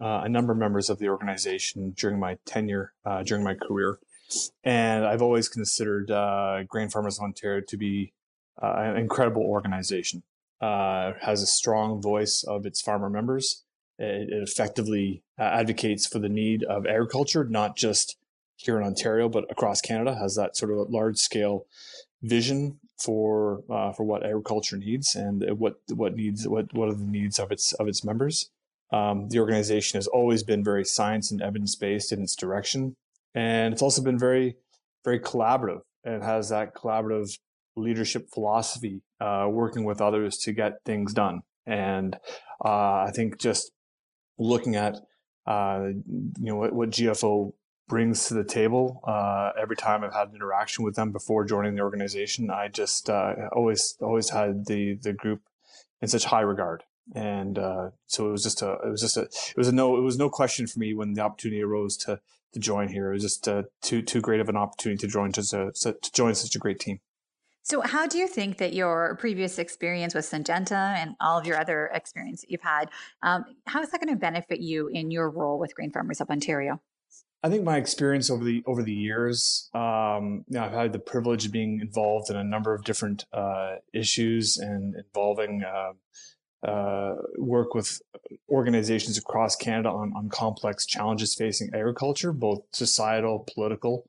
uh, 0.00 0.22
a 0.24 0.28
number 0.28 0.52
of 0.52 0.58
members 0.58 0.90
of 0.90 0.98
the 0.98 1.08
organization 1.08 1.94
during 1.96 2.20
my 2.20 2.38
tenure, 2.44 2.92
uh, 3.04 3.22
during 3.22 3.42
my 3.42 3.54
career. 3.54 3.98
And 4.62 5.06
I've 5.06 5.22
always 5.22 5.48
considered 5.48 6.10
uh, 6.10 6.62
Grain 6.64 6.88
Farmers 6.90 7.18
of 7.18 7.24
Ontario 7.24 7.62
to 7.66 7.76
be 7.76 8.12
uh, 8.62 8.74
an 8.76 8.96
incredible 8.96 9.42
organization. 9.42 10.22
Uh, 10.60 11.12
has 11.20 11.40
a 11.40 11.46
strong 11.46 12.02
voice 12.02 12.44
of 12.46 12.66
its 12.66 12.80
farmer 12.80 13.08
members. 13.08 13.64
It, 13.98 14.28
it 14.28 14.42
effectively 14.42 15.22
advocates 15.38 16.06
for 16.06 16.18
the 16.18 16.28
need 16.28 16.64
of 16.64 16.84
agriculture, 16.84 17.44
not 17.44 17.76
just 17.76 18.16
here 18.56 18.76
in 18.76 18.84
Ontario, 18.84 19.28
but 19.28 19.44
across 19.50 19.80
Canada. 19.80 20.16
Has 20.16 20.34
that 20.34 20.56
sort 20.56 20.72
of 20.72 20.90
large 20.90 21.16
scale 21.16 21.66
vision 22.22 22.80
for 22.98 23.62
uh, 23.70 23.92
for 23.92 24.04
what 24.04 24.24
agriculture 24.24 24.76
needs 24.76 25.14
and 25.14 25.44
what 25.58 25.76
what 25.94 26.14
needs 26.14 26.46
what 26.46 26.72
what 26.74 26.88
are 26.88 26.94
the 26.94 27.04
needs 27.04 27.38
of 27.38 27.52
its 27.52 27.72
of 27.74 27.88
its 27.88 28.04
members. 28.04 28.50
Um, 28.90 29.28
the 29.28 29.38
organization 29.38 29.98
has 29.98 30.06
always 30.06 30.42
been 30.42 30.64
very 30.64 30.84
science 30.84 31.30
and 31.30 31.42
evidence 31.42 31.76
based 31.76 32.10
in 32.10 32.22
its 32.22 32.34
direction, 32.34 32.96
and 33.34 33.72
it's 33.72 33.82
also 33.82 34.02
been 34.02 34.18
very 34.18 34.56
very 35.04 35.20
collaborative 35.20 35.80
and 36.04 36.22
has 36.22 36.48
that 36.48 36.74
collaborative 36.74 37.38
leadership 37.76 38.28
philosophy, 38.32 39.02
uh, 39.20 39.46
working 39.50 39.84
with 39.84 40.00
others 40.00 40.38
to 40.38 40.52
get 40.52 40.78
things 40.84 41.12
done. 41.12 41.40
And 41.66 42.16
uh, 42.64 43.04
I 43.06 43.12
think 43.14 43.38
just 43.38 43.70
looking 44.38 44.74
at 44.76 44.96
uh, 45.46 45.88
you 45.88 46.34
know 46.40 46.56
what, 46.56 46.72
what 46.72 46.90
GFO 46.90 47.52
brings 47.88 48.28
to 48.28 48.34
the 48.34 48.44
table. 48.44 49.00
Uh, 49.04 49.50
every 49.60 49.76
time 49.76 50.04
I've 50.04 50.12
had 50.12 50.28
an 50.28 50.34
interaction 50.34 50.84
with 50.84 50.94
them 50.94 51.10
before 51.10 51.44
joining 51.44 51.74
the 51.74 51.80
organization, 51.80 52.50
I 52.50 52.68
just 52.68 53.10
uh, 53.10 53.34
always 53.52 53.96
always 54.00 54.30
had 54.30 54.66
the 54.66 54.94
the 54.94 55.12
group 55.12 55.42
in 56.00 56.08
such 56.08 56.26
high 56.26 56.42
regard, 56.42 56.84
and 57.14 57.58
uh, 57.58 57.90
so 58.06 58.28
it 58.28 58.32
was 58.32 58.42
just 58.42 58.62
a 58.62 58.72
it 58.84 58.90
was 58.90 59.00
just 59.00 59.16
a 59.16 59.22
it 59.22 59.56
was 59.56 59.68
a 59.68 59.72
no 59.72 59.96
it 59.96 60.02
was 60.02 60.18
no 60.18 60.30
question 60.30 60.66
for 60.66 60.78
me 60.78 60.94
when 60.94 61.14
the 61.14 61.22
opportunity 61.22 61.62
arose 61.62 61.96
to 61.98 62.20
to 62.52 62.60
join 62.60 62.88
here. 62.88 63.10
It 63.10 63.14
was 63.14 63.22
just 63.22 63.48
uh, 63.48 63.64
too 63.82 64.02
too 64.02 64.20
great 64.20 64.40
of 64.40 64.48
an 64.48 64.56
opportunity 64.56 64.98
to 65.06 65.08
join 65.08 65.30
a, 65.30 65.72
to 65.72 66.12
join 66.12 66.34
such 66.34 66.54
a 66.54 66.58
great 66.58 66.78
team. 66.78 67.00
So, 67.62 67.82
how 67.82 68.06
do 68.06 68.16
you 68.16 68.26
think 68.26 68.56
that 68.58 68.72
your 68.72 69.16
previous 69.20 69.58
experience 69.58 70.14
with 70.14 70.24
Syngenta 70.24 70.94
and 70.96 71.16
all 71.20 71.38
of 71.38 71.46
your 71.46 71.58
other 71.58 71.90
experience 71.92 72.40
that 72.40 72.50
you've 72.50 72.62
had, 72.62 72.88
um, 73.22 73.44
how 73.66 73.82
is 73.82 73.90
that 73.90 74.00
going 74.00 74.14
to 74.14 74.18
benefit 74.18 74.60
you 74.60 74.88
in 74.88 75.10
your 75.10 75.28
role 75.28 75.58
with 75.58 75.74
Grain 75.74 75.90
Farmers 75.90 76.22
of 76.22 76.30
Ontario? 76.30 76.80
I 77.42 77.48
think 77.48 77.62
my 77.62 77.76
experience 77.76 78.30
over 78.30 78.44
the 78.44 78.64
over 78.66 78.82
the 78.82 78.92
years, 78.92 79.70
um, 79.72 80.44
you 80.48 80.58
know, 80.58 80.64
I've 80.64 80.72
had 80.72 80.92
the 80.92 80.98
privilege 80.98 81.46
of 81.46 81.52
being 81.52 81.80
involved 81.80 82.30
in 82.30 82.36
a 82.36 82.42
number 82.42 82.74
of 82.74 82.84
different 82.84 83.24
uh, 83.32 83.76
issues 83.92 84.56
and 84.56 84.96
involving 84.96 85.62
uh, 85.62 86.66
uh, 86.66 87.14
work 87.36 87.74
with 87.74 88.02
organizations 88.50 89.18
across 89.18 89.54
Canada 89.54 89.90
on, 89.90 90.12
on 90.16 90.28
complex 90.28 90.84
challenges 90.84 91.36
facing 91.36 91.70
agriculture, 91.72 92.32
both 92.32 92.62
societal, 92.72 93.46
political, 93.54 94.08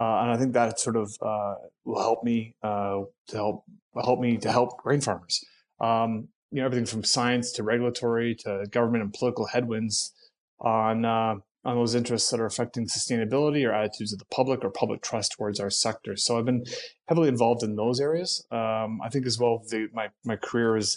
uh, 0.00 0.22
and 0.22 0.32
I 0.32 0.36
think 0.36 0.52
that 0.54 0.80
sort 0.80 0.96
of 0.96 1.16
uh, 1.22 1.54
will 1.84 2.00
help 2.00 2.24
me 2.24 2.56
uh, 2.64 3.02
to 3.28 3.36
help 3.36 3.64
help 3.94 4.18
me 4.18 4.38
to 4.38 4.50
help 4.50 4.78
grain 4.78 5.00
farmers. 5.00 5.44
Um, 5.80 6.28
you 6.50 6.60
know, 6.60 6.66
everything 6.66 6.86
from 6.86 7.04
science 7.04 7.52
to 7.52 7.62
regulatory 7.62 8.34
to 8.40 8.66
government 8.70 9.04
and 9.04 9.12
political 9.12 9.46
headwinds 9.46 10.12
on 10.58 11.42
on 11.66 11.74
those 11.74 11.96
interests 11.96 12.30
that 12.30 12.38
are 12.38 12.46
affecting 12.46 12.86
sustainability 12.86 13.66
or 13.66 13.72
attitudes 13.72 14.12
of 14.12 14.20
the 14.20 14.24
public 14.26 14.64
or 14.64 14.70
public 14.70 15.02
trust 15.02 15.32
towards 15.32 15.58
our 15.58 15.68
sector. 15.68 16.16
So 16.16 16.38
I've 16.38 16.44
been 16.44 16.64
heavily 17.08 17.28
involved 17.28 17.64
in 17.64 17.74
those 17.74 18.00
areas. 18.00 18.46
Um, 18.52 19.00
I 19.02 19.08
think 19.10 19.26
as 19.26 19.38
well, 19.38 19.64
the, 19.68 19.88
my 19.92 20.08
my 20.24 20.36
career 20.36 20.76
has 20.76 20.96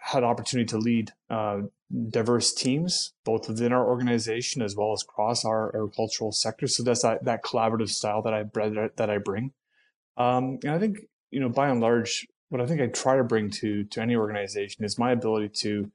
had 0.00 0.24
opportunity 0.24 0.66
to 0.66 0.78
lead 0.78 1.12
uh, 1.30 1.62
diverse 2.10 2.52
teams, 2.52 3.14
both 3.24 3.48
within 3.48 3.72
our 3.72 3.88
organization 3.88 4.60
as 4.60 4.76
well 4.76 4.92
as 4.92 5.02
across 5.02 5.42
our 5.44 5.68
agricultural 5.68 6.32
sector. 6.32 6.68
So 6.68 6.82
that's 6.82 7.02
that, 7.02 7.24
that 7.24 7.42
collaborative 7.42 7.88
style 7.88 8.20
that 8.22 8.34
I 8.34 8.44
that 8.96 9.08
I 9.08 9.16
bring. 9.16 9.52
Um, 10.18 10.58
and 10.64 10.72
I 10.72 10.78
think 10.78 10.98
you 11.30 11.40
know, 11.40 11.48
by 11.48 11.70
and 11.70 11.80
large, 11.80 12.26
what 12.50 12.60
I 12.60 12.66
think 12.66 12.82
I 12.82 12.88
try 12.88 13.16
to 13.16 13.24
bring 13.24 13.48
to 13.62 13.84
to 13.84 14.02
any 14.02 14.16
organization 14.16 14.84
is 14.84 14.98
my 14.98 15.12
ability 15.12 15.48
to 15.60 15.90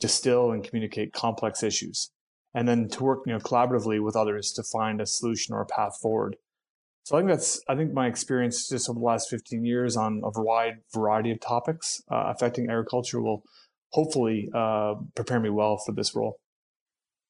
distill 0.00 0.50
and 0.50 0.64
communicate 0.64 1.12
complex 1.12 1.62
issues 1.62 2.10
and 2.56 2.66
then 2.66 2.88
to 2.88 3.04
work 3.04 3.20
you 3.26 3.32
know 3.32 3.38
collaboratively 3.38 4.02
with 4.02 4.16
others 4.16 4.50
to 4.52 4.64
find 4.64 5.00
a 5.00 5.06
solution 5.06 5.54
or 5.54 5.60
a 5.60 5.66
path 5.66 5.96
forward 6.00 6.36
so 7.04 7.16
i 7.16 7.20
think 7.20 7.30
that's 7.30 7.60
i 7.68 7.76
think 7.76 7.92
my 7.92 8.08
experience 8.08 8.68
just 8.68 8.88
over 8.90 8.98
the 8.98 9.04
last 9.04 9.30
15 9.30 9.64
years 9.64 9.96
on 9.96 10.22
a 10.24 10.42
wide 10.42 10.78
variety 10.92 11.30
of 11.30 11.38
topics 11.38 12.02
uh, 12.10 12.32
affecting 12.34 12.68
agriculture 12.68 13.20
will 13.20 13.44
hopefully 13.92 14.48
uh, 14.52 14.94
prepare 15.14 15.38
me 15.38 15.50
well 15.50 15.76
for 15.76 15.92
this 15.92 16.16
role 16.16 16.40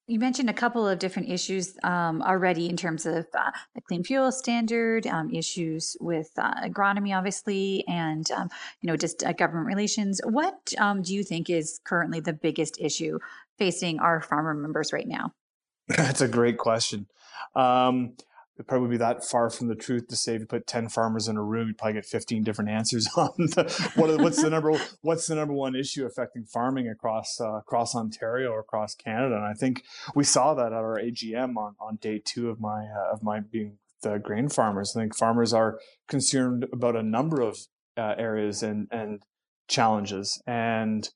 you 0.08 0.20
mentioned 0.20 0.48
a 0.48 0.54
couple 0.54 0.86
of 0.86 1.00
different 1.00 1.30
issues 1.30 1.76
um, 1.82 2.22
already 2.22 2.68
in 2.68 2.76
terms 2.76 3.06
of 3.06 3.26
uh, 3.36 3.50
the 3.74 3.80
clean 3.80 4.04
fuel 4.04 4.30
standard, 4.30 5.04
um, 5.08 5.30
issues 5.30 5.96
with 6.00 6.30
uh, 6.38 6.54
agronomy, 6.62 7.12
obviously, 7.16 7.82
and 7.88 8.30
um, 8.30 8.48
you 8.80 8.86
know 8.86 8.96
just 8.96 9.24
uh, 9.24 9.32
government 9.32 9.66
relations. 9.66 10.20
What 10.24 10.72
um, 10.78 11.02
do 11.02 11.12
you 11.12 11.24
think 11.24 11.50
is 11.50 11.80
currently 11.82 12.20
the 12.20 12.32
biggest 12.32 12.80
issue 12.80 13.18
facing 13.58 13.98
our 14.00 14.20
farmer 14.20 14.54
members 14.54 14.92
right 14.92 15.06
now? 15.06 15.32
That's 15.88 16.20
a 16.20 16.28
great 16.28 16.58
question. 16.58 17.06
Um, 17.54 18.14
it'd 18.56 18.66
probably 18.66 18.88
be 18.88 18.96
that 18.96 19.24
far 19.24 19.50
from 19.50 19.68
the 19.68 19.74
truth 19.74 20.08
to 20.08 20.16
say 20.16 20.34
if 20.34 20.40
you 20.40 20.46
put 20.46 20.66
10 20.66 20.88
farmers 20.88 21.28
in 21.28 21.36
a 21.36 21.42
room 21.42 21.68
you'd 21.68 21.78
probably 21.78 21.94
get 21.94 22.06
15 22.06 22.42
different 22.42 22.70
answers 22.78 23.08
on 23.16 23.30
the, 23.36 23.92
what, 23.96 24.20
what's 24.20 24.42
the 24.42 24.50
number 24.50 24.72
what's 25.02 25.26
the 25.26 25.34
number 25.34 25.54
one 25.54 25.76
issue 25.76 26.06
affecting 26.06 26.44
farming 26.44 26.88
across 26.88 27.40
uh, 27.40 27.56
across 27.56 27.94
ontario 27.94 28.50
or 28.50 28.60
across 28.60 28.94
canada 28.94 29.36
and 29.36 29.44
i 29.44 29.52
think 29.52 29.82
we 30.14 30.24
saw 30.24 30.54
that 30.54 30.66
at 30.66 30.72
our 30.72 30.98
agm 30.98 31.56
on, 31.56 31.74
on 31.80 31.96
day 31.96 32.20
two 32.24 32.48
of 32.48 32.60
my 32.60 32.86
uh, 32.86 33.12
of 33.12 33.22
my 33.22 33.40
being 33.40 33.78
the 34.02 34.18
grain 34.18 34.48
farmers 34.48 34.94
i 34.96 35.00
think 35.00 35.16
farmers 35.16 35.52
are 35.52 35.78
concerned 36.08 36.66
about 36.72 36.96
a 36.96 37.02
number 37.02 37.40
of 37.40 37.58
uh, 37.96 38.14
areas 38.18 38.62
and 38.62 38.88
and 38.90 39.22
challenges 39.68 40.40
and 40.46 41.10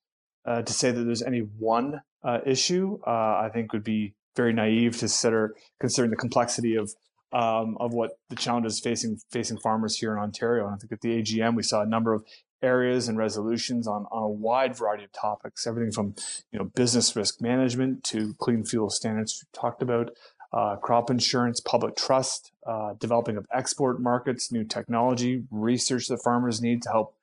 uh, 0.47 0.63
to 0.63 0.73
say 0.73 0.91
that 0.91 1.05
there's 1.05 1.23
any 1.23 1.41
one 1.41 2.01
uh, 2.25 2.39
issue 2.47 2.99
uh, 3.07 3.11
i 3.45 3.51
think 3.53 3.73
would 3.73 3.85
be 3.85 4.15
very 4.37 4.53
naive 4.53 4.95
to 4.95 5.01
consider 5.01 5.55
considering 5.81 6.11
the 6.11 6.17
complexity 6.17 6.77
of 6.77 6.95
um, 7.33 7.77
of 7.79 7.93
what 7.93 8.19
the 8.29 8.37
challenges 8.37 8.81
facing 8.81 9.19
facing 9.31 9.59
farmers 9.59 9.97
here 9.97 10.13
in 10.13 10.19
Ontario. 10.19 10.67
And 10.67 10.75
I 10.75 10.79
think 10.79 10.93
at 10.93 11.01
the 11.01 11.23
AGM 11.23 11.55
we 11.55 11.63
saw 11.63 11.83
a 11.83 11.87
number 11.87 12.13
of 12.13 12.25
areas 12.63 13.09
and 13.09 13.17
resolutions 13.17 13.87
on, 13.87 14.05
on 14.11 14.23
a 14.23 14.29
wide 14.29 14.77
variety 14.77 15.05
of 15.05 15.13
topics, 15.13 15.67
everything 15.67 15.93
from 15.93 16.15
you 16.53 16.59
know 16.59 16.67
business 16.75 17.15
risk 17.15 17.41
management 17.41 18.05
to 18.05 18.35
clean 18.39 18.65
fuel 18.65 18.91
standards 18.91 19.43
we 19.43 19.59
talked 19.59 19.83
about, 19.83 20.11
uh, 20.53 20.77
crop 20.77 21.11
insurance, 21.11 21.61
public 21.61 21.97
trust, 21.97 22.53
uh, 22.67 22.95
developing 22.99 23.37
of 23.37 23.47
export 23.55 24.01
markets, 24.01 24.51
new 24.51 24.65
technology, 24.65 25.45
research 25.51 26.09
that 26.09 26.21
farmers 26.23 26.61
need 26.61 26.83
to 26.83 26.91
help 26.91 27.15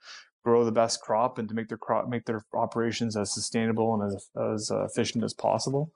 grow 0.48 0.64
the 0.64 0.72
best 0.72 1.02
crop 1.02 1.38
and 1.38 1.50
to 1.50 1.54
make 1.54 1.68
their 1.68 1.78
crop 1.78 2.08
make 2.08 2.26
their 2.26 2.46
operations 2.54 3.18
as 3.18 3.34
sustainable 3.34 3.94
and 3.94 4.02
as 4.08 4.30
as 4.54 4.72
uh, 4.72 4.86
efficient 4.86 5.22
as 5.22 5.34
possible. 5.34 5.92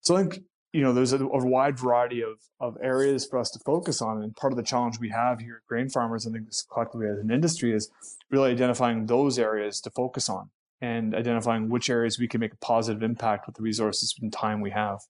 So 0.00 0.16
I 0.16 0.22
think 0.22 0.42
you 0.72 0.82
know, 0.82 0.92
there's 0.92 1.12
a, 1.12 1.18
a, 1.18 1.44
wide 1.44 1.78
variety 1.78 2.22
of, 2.22 2.38
of 2.60 2.76
areas 2.80 3.26
for 3.26 3.40
us 3.40 3.50
to 3.50 3.58
focus 3.58 4.00
on. 4.00 4.22
And 4.22 4.36
part 4.36 4.52
of 4.52 4.56
the 4.56 4.62
challenge 4.62 5.00
we 5.00 5.08
have 5.10 5.40
here 5.40 5.56
at 5.56 5.66
Grain 5.68 5.88
Farmers, 5.88 6.26
I 6.26 6.30
think 6.30 6.46
collectively 6.72 7.08
as 7.08 7.18
an 7.18 7.30
industry, 7.30 7.72
is 7.74 7.90
really 8.30 8.52
identifying 8.52 9.06
those 9.06 9.36
areas 9.36 9.80
to 9.80 9.90
focus 9.90 10.28
on 10.28 10.50
and 10.80 11.12
identifying 11.14 11.68
which 11.68 11.90
areas 11.90 12.20
we 12.20 12.28
can 12.28 12.40
make 12.40 12.52
a 12.52 12.58
positive 12.58 13.02
impact 13.02 13.46
with 13.46 13.56
the 13.56 13.62
resources 13.62 14.14
and 14.22 14.32
time 14.32 14.60
we 14.60 14.70
have. 14.70 15.00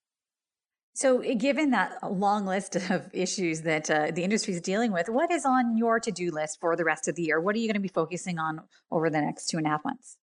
So, 0.93 1.21
eh, 1.21 1.35
given 1.35 1.71
that 1.71 1.99
long 2.11 2.47
list 2.47 2.77
of 2.77 3.09
issues 3.13 3.63
that 3.63 3.91
uh, 3.91 4.11
the 4.11 4.25
industry 4.25 4.55
is 4.55 4.61
dealing 4.61 4.93
with, 4.93 5.09
what 5.09 5.31
is 5.31 5.45
on 5.45 5.77
your 5.77 6.01
to 6.01 6.11
do 6.11 6.31
list 6.31 6.59
for 6.61 6.77
the 6.77 6.85
rest 6.85 7.09
of 7.09 7.15
the 7.15 7.23
year? 7.23 7.41
What 7.41 7.55
are 7.55 7.59
you 7.59 7.69
going 7.69 7.75
to 7.75 7.81
be 7.81 7.89
focusing 7.89 8.39
on 8.39 8.61
over 8.91 9.11
the 9.11 9.21
next 9.21 9.47
two 9.47 9.57
and 9.57 9.67
a 9.67 9.71
half 9.71 9.85
months? 9.85 10.17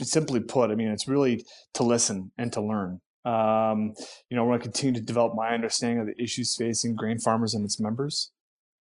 Simply 0.00 0.40
put, 0.40 0.70
I 0.70 0.74
mean, 0.74 0.88
it's 0.88 1.06
really 1.06 1.44
to 1.74 1.84
listen 1.84 2.32
and 2.36 2.52
to 2.52 2.60
learn. 2.60 3.00
Um, 3.24 3.94
you 4.28 4.36
know, 4.36 4.44
I 4.44 4.46
want 4.46 4.62
to 4.62 4.68
continue 4.68 5.00
to 5.00 5.04
develop 5.04 5.34
my 5.34 5.54
understanding 5.54 6.00
of 6.00 6.06
the 6.06 6.22
issues 6.22 6.54
facing 6.56 6.94
grain 6.94 7.18
farmers 7.18 7.54
and 7.54 7.64
its 7.64 7.80
members. 7.80 8.32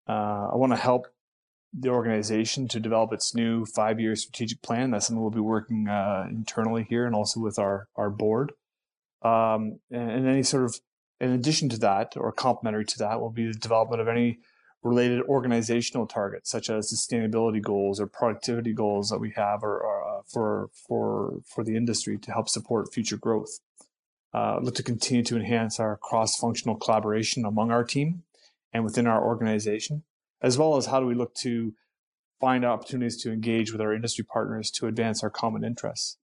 Uh, 0.07 0.49
I 0.51 0.55
want 0.55 0.73
to 0.73 0.77
help 0.77 1.07
the 1.73 1.89
organization 1.89 2.67
to 2.67 2.79
develop 2.79 3.13
its 3.13 3.33
new 3.33 3.65
five-year 3.65 4.15
strategic 4.15 4.61
plan. 4.61 4.91
That's 4.91 5.07
something 5.07 5.21
we'll 5.21 5.31
be 5.31 5.39
working 5.39 5.87
uh, 5.87 6.25
internally 6.29 6.85
here 6.87 7.05
and 7.05 7.15
also 7.15 7.39
with 7.39 7.57
our 7.57 7.87
our 7.95 8.09
board. 8.09 8.53
Um, 9.23 9.79
and, 9.89 10.11
and, 10.11 10.27
any 10.27 10.43
sort 10.43 10.65
of, 10.65 10.79
in 11.19 11.31
addition 11.31 11.69
to 11.69 11.77
that, 11.79 12.13
or 12.17 12.31
complementary 12.31 12.85
to 12.85 12.99
that, 12.99 13.21
will 13.21 13.29
be 13.29 13.47
the 13.47 13.53
development 13.53 14.01
of 14.01 14.07
any 14.07 14.39
related 14.81 15.21
organizational 15.21 16.05
targets, 16.05 16.49
such 16.49 16.69
as 16.69 16.91
sustainability 16.91 17.61
goals 17.61 18.01
or 18.01 18.07
productivity 18.07 18.73
goals 18.73 19.09
that 19.09 19.19
we 19.19 19.31
have, 19.31 19.63
or, 19.63 19.79
or 19.79 20.19
uh, 20.19 20.21
for 20.27 20.69
for 20.87 21.39
for 21.45 21.63
the 21.63 21.77
industry 21.77 22.17
to 22.17 22.31
help 22.31 22.49
support 22.49 22.93
future 22.93 23.17
growth. 23.17 23.59
Uh, 24.33 24.59
look 24.61 24.75
to 24.75 24.83
continue 24.83 25.23
to 25.23 25.35
enhance 25.35 25.79
our 25.79 25.95
cross-functional 25.95 26.75
collaboration 26.75 27.45
among 27.45 27.69
our 27.69 27.83
team 27.83 28.23
and 28.73 28.83
within 28.83 29.05
our 29.05 29.23
organization 29.23 30.03
as 30.43 30.57
well 30.57 30.75
as 30.75 30.87
how 30.87 30.99
do 30.99 31.05
we 31.05 31.15
look 31.15 31.33
to 31.33 31.73
find 32.39 32.65
opportunities 32.65 33.15
to 33.23 33.31
engage 33.31 33.71
with 33.71 33.79
our 33.79 33.93
industry 33.93 34.25
partners 34.25 34.69
to 34.69 34.87
advance 34.87 35.23
our 35.23 35.29
common 35.29 35.63
interests. 35.63 36.17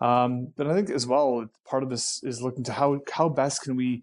Um, 0.00 0.52
but 0.56 0.66
I 0.66 0.74
think 0.74 0.90
as 0.90 1.06
well, 1.06 1.48
part 1.64 1.82
of 1.82 1.90
this 1.90 2.22
is 2.22 2.42
looking 2.42 2.64
to 2.64 2.72
how 2.72 3.00
how 3.12 3.28
best 3.28 3.62
can 3.62 3.76
we, 3.76 4.02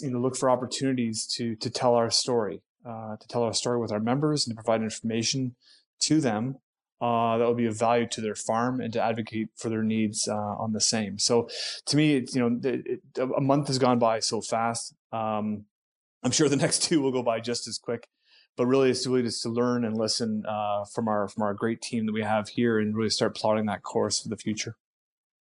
you 0.00 0.10
know, 0.10 0.18
look 0.18 0.36
for 0.36 0.48
opportunities 0.48 1.26
to 1.36 1.56
to 1.56 1.70
tell 1.70 1.94
our 1.94 2.10
story, 2.10 2.62
uh, 2.84 3.16
to 3.16 3.28
tell 3.28 3.42
our 3.42 3.52
story 3.52 3.78
with 3.78 3.92
our 3.92 4.00
members 4.00 4.46
and 4.46 4.56
to 4.56 4.62
provide 4.62 4.82
information 4.82 5.54
to 6.00 6.20
them 6.20 6.56
uh, 7.00 7.36
that 7.36 7.44
will 7.44 7.54
be 7.54 7.66
of 7.66 7.78
value 7.78 8.06
to 8.06 8.20
their 8.20 8.34
farm 8.34 8.80
and 8.80 8.92
to 8.94 9.02
advocate 9.02 9.48
for 9.56 9.68
their 9.68 9.82
needs 9.82 10.26
uh, 10.28 10.34
on 10.34 10.72
the 10.72 10.80
same. 10.80 11.18
So, 11.18 11.48
to 11.86 11.96
me, 11.96 12.16
it, 12.16 12.34
you 12.34 12.40
know, 12.40 12.58
it, 12.62 12.86
it, 12.86 13.00
a 13.18 13.40
month 13.40 13.68
has 13.68 13.78
gone 13.78 13.98
by 13.98 14.20
so 14.20 14.40
fast. 14.40 14.94
Um, 15.12 15.66
I'm 16.22 16.30
sure 16.30 16.48
the 16.48 16.56
next 16.66 16.82
two 16.82 17.02
will 17.02 17.12
go 17.12 17.22
by 17.22 17.40
just 17.40 17.68
as 17.68 17.78
quick 17.78 18.08
but 18.56 18.66
really 18.66 18.90
it's 18.90 19.06
really 19.06 19.22
just 19.22 19.42
to 19.42 19.50
learn 19.50 19.84
and 19.84 19.96
listen 19.96 20.42
uh, 20.48 20.84
from 20.86 21.08
our 21.08 21.28
from 21.28 21.42
our 21.42 21.54
great 21.54 21.82
team 21.82 22.06
that 22.06 22.12
we 22.12 22.22
have 22.22 22.48
here 22.48 22.78
and 22.78 22.96
really 22.96 23.10
start 23.10 23.36
plotting 23.36 23.66
that 23.66 23.82
course 23.82 24.20
for 24.20 24.28
the 24.28 24.36
future 24.36 24.76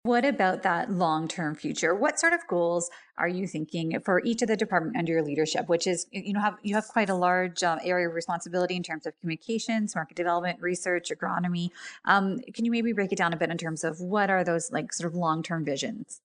what 0.04 0.26
about 0.26 0.64
that 0.64 0.92
long-term 0.92 1.56
future? 1.56 1.96
What 1.96 2.20
sort 2.20 2.34
of 2.34 2.46
goals 2.48 2.92
are 3.18 3.28
you 3.28 3.48
thinking 3.48 3.98
for 4.02 4.22
each 4.26 4.42
of 4.42 4.50
the 4.50 4.58
department 4.58 4.98
under 4.98 5.14
your 5.14 5.22
leadership 5.22 5.70
which 5.70 5.88
is 5.88 6.08
you 6.12 6.34
know 6.34 6.42
have 6.42 6.58
you 6.62 6.76
have 6.76 6.88
quite 6.88 7.10
a 7.10 7.16
large 7.16 7.64
um, 7.64 7.80
area 7.84 8.10
of 8.10 8.14
responsibility 8.14 8.76
in 8.76 8.84
terms 8.84 9.06
of 9.06 9.18
communications 9.20 9.96
market 9.96 10.18
development 10.18 10.60
research 10.62 11.10
agronomy. 11.10 11.70
Um, 12.04 12.40
can 12.54 12.66
you 12.66 12.72
maybe 12.72 12.92
break 12.92 13.14
it 13.14 13.18
down 13.18 13.34
a 13.34 13.38
bit 13.38 13.50
in 13.50 13.58
terms 13.58 13.84
of 13.84 14.02
what 14.02 14.30
are 14.30 14.44
those 14.44 14.72
like 14.72 14.92
sort 14.92 15.10
of 15.10 15.16
long-term 15.16 15.64
visions? 15.64 16.20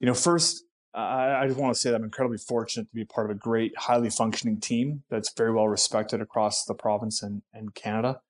You 0.00 0.06
know 0.06 0.14
first 0.14 0.64
I, 0.92 1.42
I 1.42 1.46
just 1.46 1.58
want 1.58 1.72
to 1.72 1.80
say 1.80 1.90
that 1.90 1.96
I'm 1.96 2.04
incredibly 2.04 2.38
fortunate 2.38 2.88
to 2.88 2.94
be 2.94 3.04
part 3.04 3.30
of 3.30 3.36
a 3.36 3.38
great, 3.38 3.78
highly 3.78 4.10
functioning 4.10 4.58
team 4.58 5.04
that's 5.08 5.32
very 5.32 5.52
well 5.52 5.68
respected 5.68 6.20
across 6.20 6.64
the 6.64 6.74
province 6.74 7.22
and, 7.22 7.42
and 7.54 7.72
Canada. 7.76 8.20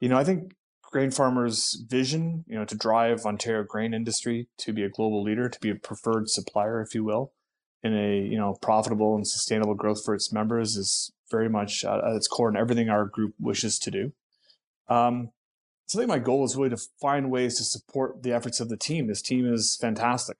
You 0.00 0.10
know, 0.10 0.18
I 0.18 0.24
think 0.24 0.52
grain 0.90 1.10
farmers' 1.10 1.82
vision, 1.88 2.44
you 2.46 2.56
know, 2.56 2.64
to 2.64 2.74
drive 2.74 3.26
Ontario 3.26 3.62
grain 3.62 3.94
industry 3.94 4.48
to 4.58 4.72
be 4.72 4.82
a 4.82 4.88
global 4.88 5.22
leader, 5.22 5.48
to 5.48 5.60
be 5.60 5.70
a 5.70 5.74
preferred 5.74 6.28
supplier, 6.28 6.80
if 6.80 6.94
you 6.94 7.04
will, 7.04 7.32
in 7.82 7.94
a 7.94 8.20
you 8.20 8.36
know 8.36 8.56
profitable 8.60 9.14
and 9.14 9.26
sustainable 9.26 9.74
growth 9.74 10.04
for 10.04 10.14
its 10.14 10.32
members 10.32 10.76
is 10.76 11.12
very 11.30 11.48
much 11.48 11.84
at 11.84 12.00
its 12.14 12.26
core 12.26 12.48
and 12.48 12.56
everything 12.56 12.88
our 12.88 13.04
group 13.04 13.34
wishes 13.38 13.78
to 13.78 13.90
do. 13.90 14.12
Um, 14.88 15.30
so 15.86 15.98
I 15.98 16.00
think 16.00 16.08
my 16.08 16.18
goal 16.18 16.44
is 16.44 16.56
really 16.56 16.70
to 16.70 16.82
find 17.00 17.30
ways 17.30 17.56
to 17.58 17.64
support 17.64 18.22
the 18.22 18.32
efforts 18.32 18.60
of 18.60 18.68
the 18.68 18.76
team. 18.76 19.06
This 19.06 19.22
team 19.22 19.50
is 19.50 19.76
fantastic 19.80 20.36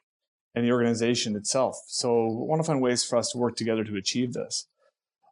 and 0.55 0.65
the 0.65 0.73
organization 0.73 1.37
itself. 1.37 1.77
So 1.87 2.27
we 2.27 2.47
want 2.47 2.61
to 2.61 2.67
find 2.67 2.81
ways 2.81 3.05
for 3.05 3.17
us 3.17 3.31
to 3.33 3.39
work 3.39 3.57
together 3.57 3.85
to 3.85 3.97
achieve 3.97 4.33
this. 4.33 4.67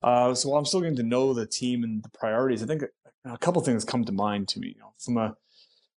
Uh, 0.03 0.35
so 0.35 0.51
while 0.51 0.59
I'm 0.59 0.64
still 0.67 0.81
getting 0.81 0.97
to 0.97 1.03
know 1.03 1.35
the 1.35 1.47
team 1.47 1.83
and 1.83 2.03
the 2.03 2.11
priorities, 2.11 2.62
I 2.62 2.67
think 2.67 2.85
a, 3.27 3.35
a 3.35 3.39
couple 3.39 3.62
things 3.62 3.85
come 3.85 4.05
to 4.05 4.12
mind 4.12 4.49
to 4.49 4.61
me. 4.61 4.69
You 4.69 4.81
know, 4.81 4.93
from 4.99 5.17
a 5.17 5.37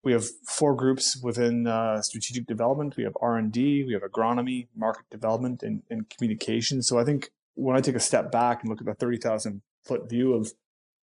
we 0.05 0.13
have 0.13 0.27
four 0.47 0.77
groups 0.77 1.21
within 1.21 1.67
uh, 1.67 2.01
strategic 2.01 2.47
development. 2.47 2.97
We 2.97 3.03
have 3.03 3.17
R 3.21 3.37
and 3.37 3.51
D, 3.51 3.85
we 3.85 3.93
have 3.93 4.03
agronomy, 4.03 4.69
market 4.77 5.05
development, 5.11 5.65
and, 5.65 5.83
and 5.91 6.09
communication. 6.09 6.81
So 6.83 6.99
I 6.99 7.05
think 7.05 7.31
when 7.55 7.77
I 7.77 7.81
take 7.81 7.97
a 7.97 8.01
step 8.01 8.31
back 8.31 8.63
and 8.63 8.71
look 8.71 8.81
at 8.81 8.87
the 8.87 8.95
thirty 8.95 9.19
thousand 9.19 9.63
foot 9.85 10.09
view 10.09 10.35
of 10.35 10.53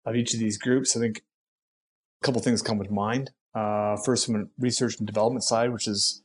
of 0.05 0.15
each 0.15 0.35
of 0.35 0.41
these 0.41 0.59
groups, 0.59 0.97
I 0.97 1.01
think 1.01 1.23
a 2.23 2.27
couple 2.27 2.41
things 2.41 2.63
come 2.63 2.83
to 2.83 2.93
mind. 2.93 3.31
Uh, 3.55 3.97
first, 3.97 4.25
from 4.25 4.37
a 4.37 4.45
research 4.59 4.99
and 4.99 5.07
development 5.07 5.45
side, 5.45 5.73
which 5.73 5.87
is 5.87 6.23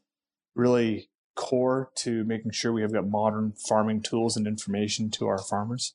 really 0.56 1.10
core 1.36 1.92
to 1.96 2.24
making 2.24 2.52
sure 2.52 2.74
we 2.74 2.82
have 2.82 2.94
got 2.94 3.08
modern 3.08 3.54
farming 3.68 4.02
tools 4.02 4.36
and 4.36 4.48
information 4.48 5.10
to 5.12 5.28
our 5.28 5.38
farmers 5.38 5.94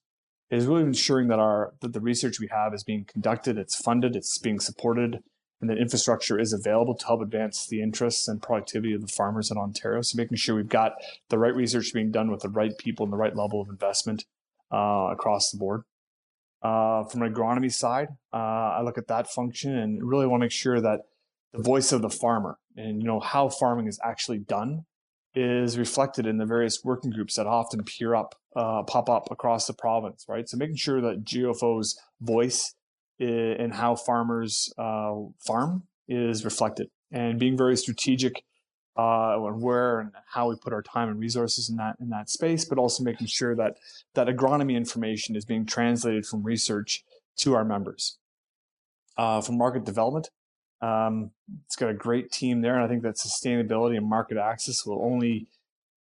is 0.52 0.66
really 0.66 0.82
ensuring 0.82 1.28
that 1.28 1.38
our 1.38 1.72
that 1.80 1.92
the 1.92 2.00
research 2.00 2.38
we 2.38 2.48
have 2.48 2.74
is 2.74 2.84
being 2.84 3.04
conducted, 3.04 3.58
it's 3.58 3.74
funded, 3.74 4.14
it's 4.14 4.38
being 4.38 4.60
supported, 4.60 5.22
and 5.60 5.70
that 5.70 5.78
infrastructure 5.78 6.38
is 6.38 6.52
available 6.52 6.94
to 6.94 7.06
help 7.06 7.22
advance 7.22 7.66
the 7.66 7.82
interests 7.82 8.28
and 8.28 8.42
productivity 8.42 8.92
of 8.92 9.00
the 9.00 9.08
farmers 9.08 9.50
in 9.50 9.56
Ontario. 9.56 10.02
So 10.02 10.16
making 10.16 10.36
sure 10.36 10.54
we've 10.54 10.68
got 10.68 10.92
the 11.30 11.38
right 11.38 11.54
research 11.54 11.92
being 11.94 12.10
done 12.10 12.30
with 12.30 12.42
the 12.42 12.48
right 12.48 12.76
people 12.76 13.04
and 13.04 13.12
the 13.12 13.16
right 13.16 13.34
level 13.34 13.62
of 13.62 13.68
investment 13.68 14.24
uh, 14.72 15.08
across 15.10 15.50
the 15.50 15.58
board. 15.58 15.82
Uh, 16.62 17.04
from 17.04 17.22
an 17.22 17.34
agronomy 17.34 17.72
side, 17.72 18.08
uh, 18.32 18.36
I 18.36 18.82
look 18.82 18.96
at 18.96 19.08
that 19.08 19.28
function 19.28 19.76
and 19.76 20.08
really 20.08 20.26
want 20.26 20.42
to 20.42 20.44
make 20.44 20.52
sure 20.52 20.80
that 20.80 21.00
the 21.52 21.62
voice 21.62 21.92
of 21.92 22.02
the 22.02 22.10
farmer 22.10 22.58
and 22.76 23.02
you 23.02 23.06
know 23.06 23.20
how 23.20 23.48
farming 23.48 23.86
is 23.86 23.98
actually 24.04 24.38
done 24.38 24.84
is 25.34 25.78
reflected 25.78 26.26
in 26.26 26.38
the 26.38 26.46
various 26.46 26.80
working 26.84 27.10
groups 27.10 27.36
that 27.36 27.46
often 27.46 27.84
peer 27.84 28.14
up, 28.14 28.34
uh, 28.56 28.82
pop 28.82 29.08
up 29.08 29.28
across 29.30 29.66
the 29.66 29.72
province, 29.72 30.26
right? 30.28 30.48
So 30.48 30.56
making 30.56 30.76
sure 30.76 31.00
that 31.00 31.24
GFO's 31.24 31.98
voice 32.20 32.74
in 33.18 33.70
how 33.70 33.94
farmers 33.94 34.72
uh, 34.78 35.14
farm 35.46 35.84
is 36.08 36.44
reflected 36.44 36.88
and 37.12 37.38
being 37.38 37.56
very 37.56 37.76
strategic 37.76 38.44
uh, 38.96 39.38
on 39.38 39.60
where 39.60 40.00
and 40.00 40.10
how 40.26 40.48
we 40.48 40.56
put 40.56 40.72
our 40.72 40.82
time 40.82 41.08
and 41.08 41.18
resources 41.18 41.70
in 41.70 41.76
that 41.76 41.96
in 42.00 42.10
that 42.10 42.28
space, 42.28 42.64
but 42.64 42.78
also 42.78 43.02
making 43.02 43.26
sure 43.26 43.54
that 43.54 43.76
that 44.14 44.26
agronomy 44.26 44.76
information 44.76 45.36
is 45.36 45.44
being 45.44 45.64
translated 45.64 46.26
from 46.26 46.42
research 46.42 47.04
to 47.36 47.54
our 47.54 47.64
members. 47.64 48.18
Uh, 49.16 49.40
from 49.40 49.58
market 49.58 49.84
development, 49.84 50.30
um, 50.80 51.30
it's 51.66 51.76
got 51.76 51.90
a 51.90 51.94
great 51.94 52.30
team 52.30 52.60
there, 52.60 52.74
and 52.74 52.84
I 52.84 52.88
think 52.88 53.02
that 53.02 53.16
sustainability 53.16 53.96
and 53.96 54.06
market 54.06 54.36
access 54.36 54.84
will 54.84 55.02
only 55.02 55.46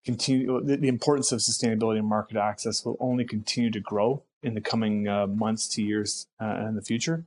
continue. 0.07 0.61
The, 0.65 0.77
the 0.77 0.89
importance 0.89 1.33
of 1.33 1.41
sustainability 1.41 1.99
and 1.99 2.09
market 2.09 2.37
access 2.37 2.85
will 2.85 2.97
only 3.01 3.25
continue 3.25 3.71
to 3.73 3.81
grow 3.81 4.23
in 4.43 4.55
the 4.55 4.61
coming 4.61 5.09
uh, 5.09 5.27
months 5.27 5.69
to 5.75 5.83
years 5.83 6.29
uh, 6.41 6.67
in 6.69 6.77
the 6.77 6.83
future. 6.83 7.27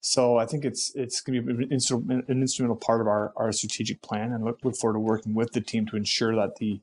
So 0.00 0.36
I 0.36 0.46
think 0.46 0.64
it's 0.64 0.92
it's 0.94 1.20
going 1.20 1.46
to 1.46 1.54
be 1.54 1.64
an, 1.64 2.24
an 2.28 2.40
instrumental 2.40 2.76
part 2.76 3.00
of 3.00 3.06
our, 3.06 3.32
our 3.36 3.52
strategic 3.52 4.02
plan, 4.02 4.32
and 4.32 4.44
look, 4.44 4.58
look 4.64 4.76
forward 4.76 4.94
to 4.94 5.00
working 5.00 5.34
with 5.34 5.52
the 5.52 5.60
team 5.60 5.86
to 5.86 5.96
ensure 5.96 6.34
that 6.34 6.56
the 6.56 6.80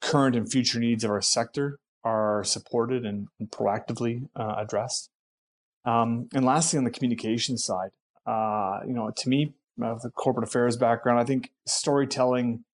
current 0.00 0.36
and 0.36 0.50
future 0.50 0.78
needs 0.78 1.04
of 1.04 1.10
our 1.10 1.22
sector 1.22 1.78
are 2.04 2.44
supported 2.44 3.04
and, 3.04 3.28
and 3.38 3.50
proactively 3.50 4.28
uh, 4.36 4.54
addressed. 4.58 5.10
Um, 5.84 6.28
and 6.34 6.44
lastly, 6.44 6.78
on 6.78 6.84
the 6.84 6.90
communication 6.90 7.58
side, 7.58 7.90
uh, 8.26 8.80
you 8.86 8.94
know, 8.94 9.10
to 9.14 9.28
me, 9.28 9.52
with 9.76 10.02
the 10.02 10.10
corporate 10.10 10.48
affairs 10.48 10.76
background, 10.76 11.20
I 11.20 11.24
think 11.24 11.52
storytelling 11.66 12.64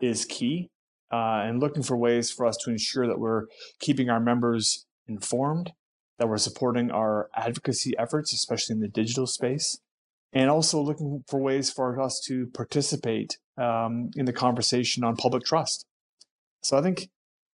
is 0.00 0.24
key 0.24 0.70
uh, 1.12 1.42
and 1.44 1.60
looking 1.60 1.82
for 1.82 1.96
ways 1.96 2.30
for 2.30 2.46
us 2.46 2.56
to 2.64 2.70
ensure 2.70 3.06
that 3.06 3.18
we're 3.18 3.44
keeping 3.80 4.10
our 4.10 4.20
members 4.20 4.86
informed, 5.06 5.72
that 6.18 6.28
we're 6.28 6.38
supporting 6.38 6.90
our 6.90 7.28
advocacy 7.36 7.96
efforts, 7.98 8.32
especially 8.32 8.74
in 8.74 8.80
the 8.80 8.88
digital 8.88 9.26
space, 9.26 9.78
and 10.32 10.50
also 10.50 10.80
looking 10.80 11.24
for 11.28 11.40
ways 11.40 11.70
for 11.70 12.00
us 12.00 12.20
to 12.26 12.46
participate 12.48 13.38
um, 13.56 14.10
in 14.16 14.24
the 14.24 14.32
conversation 14.32 15.04
on 15.04 15.16
public 15.16 15.44
trust. 15.44 15.86
So 16.62 16.76
I 16.76 16.82
think 16.82 17.08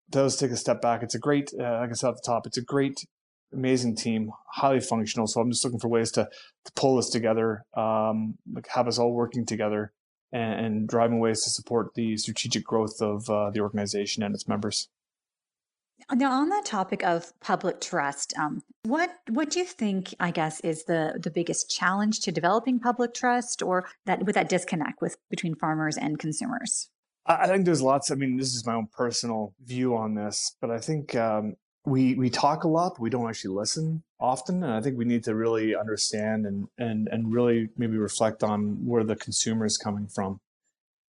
those 0.08 0.36
take 0.36 0.50
a 0.50 0.56
step 0.56 0.80
back. 0.80 1.02
It's 1.02 1.14
a 1.14 1.18
great, 1.18 1.50
uh, 1.58 1.80
like 1.80 1.90
I 1.90 1.94
said 1.94 2.10
at 2.10 2.16
the 2.16 2.22
top, 2.24 2.46
it's 2.46 2.58
a 2.58 2.62
great 2.62 3.04
amazing 3.52 3.96
team, 3.96 4.30
highly 4.54 4.80
functional. 4.80 5.26
So 5.26 5.40
I'm 5.40 5.50
just 5.50 5.64
looking 5.64 5.80
for 5.80 5.88
ways 5.88 6.12
to, 6.12 6.28
to 6.64 6.72
pull 6.76 6.96
this 6.96 7.10
together, 7.10 7.64
um, 7.76 8.38
like 8.52 8.68
have 8.68 8.86
us 8.86 8.98
all 8.98 9.12
working 9.12 9.44
together 9.44 9.92
and, 10.32 10.66
and 10.66 10.88
driving 10.88 11.18
ways 11.18 11.42
to 11.44 11.50
support 11.50 11.94
the 11.94 12.16
strategic 12.16 12.64
growth 12.64 13.00
of 13.00 13.28
uh, 13.30 13.50
the 13.50 13.60
organization 13.60 14.22
and 14.22 14.34
its 14.34 14.48
members. 14.48 14.88
Now, 16.12 16.32
on 16.32 16.48
that 16.48 16.64
topic 16.64 17.04
of 17.04 17.32
public 17.40 17.80
trust, 17.80 18.34
um, 18.38 18.62
what 18.84 19.10
what 19.28 19.50
do 19.50 19.60
you 19.60 19.64
think? 19.64 20.14
I 20.18 20.30
guess 20.30 20.60
is 20.60 20.84
the 20.84 21.20
the 21.22 21.30
biggest 21.30 21.70
challenge 21.70 22.20
to 22.20 22.32
developing 22.32 22.80
public 22.80 23.14
trust, 23.14 23.62
or 23.62 23.88
that 24.06 24.24
with 24.24 24.34
that 24.34 24.48
disconnect 24.48 25.00
with 25.00 25.16
between 25.28 25.54
farmers 25.54 25.96
and 25.96 26.18
consumers. 26.18 26.90
I 27.26 27.46
think 27.46 27.64
there's 27.64 27.82
lots. 27.82 28.10
I 28.10 28.14
mean, 28.14 28.38
this 28.38 28.54
is 28.54 28.66
my 28.66 28.74
own 28.74 28.88
personal 28.92 29.54
view 29.62 29.94
on 29.94 30.14
this, 30.14 30.56
but 30.60 30.70
I 30.70 30.78
think 30.78 31.14
um, 31.14 31.54
we 31.84 32.14
we 32.14 32.30
talk 32.30 32.64
a 32.64 32.68
lot, 32.68 32.94
but 32.94 33.00
we 33.00 33.10
don't 33.10 33.28
actually 33.28 33.54
listen 33.54 34.02
often. 34.18 34.62
And 34.62 34.72
I 34.72 34.80
think 34.80 34.98
we 34.98 35.04
need 35.04 35.24
to 35.24 35.34
really 35.34 35.74
understand 35.74 36.46
and 36.46 36.68
and 36.78 37.08
and 37.08 37.32
really 37.32 37.70
maybe 37.76 37.96
reflect 37.96 38.42
on 38.42 38.86
where 38.86 39.04
the 39.04 39.16
consumer 39.16 39.64
is 39.64 39.78
coming 39.78 40.06
from, 40.06 40.40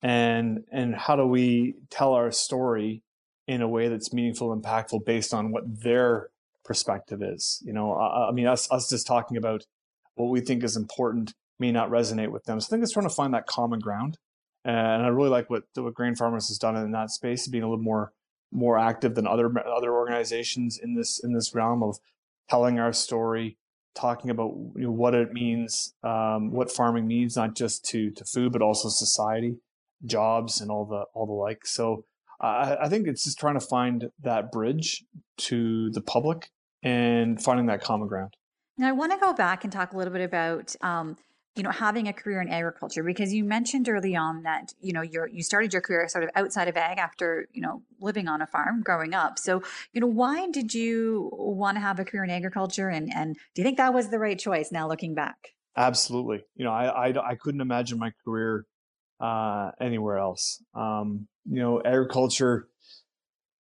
and 0.01 0.63
and 0.71 0.95
how 0.95 1.15
do 1.15 1.25
we 1.25 1.75
tell 1.89 2.13
our 2.13 2.31
story 2.31 3.03
in 3.47 3.61
a 3.61 3.67
way 3.67 3.89
that's 3.89 4.13
meaningful, 4.13 4.53
and 4.53 4.63
impactful, 4.63 5.05
based 5.05 5.33
on 5.33 5.51
what 5.51 5.63
their 5.83 6.29
perspective 6.63 7.21
is. 7.21 7.61
You 7.65 7.73
know, 7.73 7.93
I, 7.93 8.29
I 8.29 8.31
mean, 8.31 8.47
us 8.47 8.71
us 8.71 8.89
just 8.89 9.07
talking 9.07 9.37
about 9.37 9.65
what 10.15 10.29
we 10.29 10.39
think 10.39 10.63
is 10.63 10.77
important 10.77 11.33
may 11.59 11.71
not 11.71 11.89
resonate 11.89 12.31
with 12.31 12.45
them. 12.45 12.59
So 12.59 12.67
I 12.67 12.69
think 12.71 12.83
it's 12.83 12.93
trying 12.93 13.07
to 13.07 13.13
find 13.13 13.33
that 13.33 13.45
common 13.45 13.79
ground. 13.79 14.17
And 14.63 15.03
I 15.03 15.07
really 15.07 15.29
like 15.29 15.49
what 15.49 15.63
what 15.75 15.93
Grain 15.93 16.15
Farmers 16.15 16.47
has 16.47 16.57
done 16.57 16.75
in 16.77 16.91
that 16.91 17.11
space, 17.11 17.47
being 17.47 17.63
a 17.63 17.67
little 17.67 17.83
more 17.83 18.13
more 18.51 18.77
active 18.77 19.15
than 19.15 19.27
other 19.27 19.51
other 19.67 19.93
organizations 19.93 20.79
in 20.81 20.95
this 20.95 21.21
in 21.23 21.33
this 21.33 21.53
realm 21.55 21.83
of 21.83 21.97
telling 22.49 22.79
our 22.79 22.93
story, 22.93 23.57
talking 23.95 24.29
about 24.29 24.51
you 24.75 24.83
know, 24.83 24.91
what 24.91 25.15
it 25.15 25.31
means, 25.31 25.93
um, 26.03 26.51
what 26.51 26.71
farming 26.71 27.07
means, 27.07 27.35
not 27.35 27.55
just 27.55 27.85
to 27.85 28.11
to 28.11 28.25
food 28.25 28.51
but 28.51 28.61
also 28.61 28.89
society, 28.89 29.57
jobs, 30.05 30.61
and 30.61 30.69
all 30.69 30.85
the 30.85 31.05
all 31.13 31.25
the 31.25 31.33
like. 31.33 31.65
So 31.65 32.05
uh, 32.39 32.75
I 32.81 32.89
think 32.89 33.07
it's 33.07 33.23
just 33.23 33.39
trying 33.39 33.59
to 33.59 33.65
find 33.65 34.09
that 34.23 34.51
bridge 34.51 35.03
to 35.37 35.89
the 35.91 36.01
public 36.01 36.49
and 36.83 37.41
finding 37.41 37.67
that 37.67 37.81
common 37.81 38.07
ground. 38.07 38.35
Now 38.77 38.89
I 38.89 38.93
want 38.93 39.11
to 39.11 39.17
go 39.17 39.33
back 39.33 39.63
and 39.63 39.71
talk 39.71 39.93
a 39.93 39.97
little 39.97 40.13
bit 40.13 40.23
about. 40.23 40.75
Um, 40.81 41.17
you 41.55 41.63
know 41.63 41.71
having 41.71 42.07
a 42.07 42.13
career 42.13 42.41
in 42.41 42.47
agriculture 42.47 43.03
because 43.03 43.33
you 43.33 43.43
mentioned 43.43 43.89
early 43.89 44.15
on 44.15 44.43
that 44.43 44.73
you 44.79 44.93
know 44.93 45.01
you 45.01 45.25
you 45.31 45.43
started 45.43 45.73
your 45.73 45.81
career 45.81 46.07
sort 46.07 46.23
of 46.23 46.29
outside 46.35 46.67
of 46.67 46.77
ag 46.77 46.97
after 46.97 47.47
you 47.51 47.61
know 47.61 47.81
living 47.99 48.27
on 48.27 48.41
a 48.41 48.47
farm 48.47 48.81
growing 48.81 49.13
up. 49.13 49.37
So 49.37 49.61
you 49.93 49.99
know 49.99 50.07
why 50.07 50.47
did 50.49 50.73
you 50.73 51.29
want 51.33 51.75
to 51.75 51.81
have 51.81 51.99
a 51.99 52.05
career 52.05 52.23
in 52.23 52.29
agriculture 52.29 52.89
and 52.89 53.13
and 53.13 53.35
do 53.53 53.61
you 53.61 53.63
think 53.63 53.77
that 53.77 53.93
was 53.93 54.09
the 54.09 54.19
right 54.19 54.39
choice 54.39 54.71
now 54.71 54.87
looking 54.87 55.13
back? 55.13 55.49
Absolutely. 55.75 56.43
You 56.55 56.65
know 56.65 56.71
i 56.71 57.09
i, 57.09 57.31
I 57.31 57.35
couldn't 57.35 57.61
imagine 57.61 57.99
my 57.99 58.13
career 58.23 58.65
uh 59.19 59.71
anywhere 59.79 60.17
else. 60.17 60.63
Um 60.73 61.27
you 61.45 61.59
know 61.59 61.81
agriculture 61.83 62.67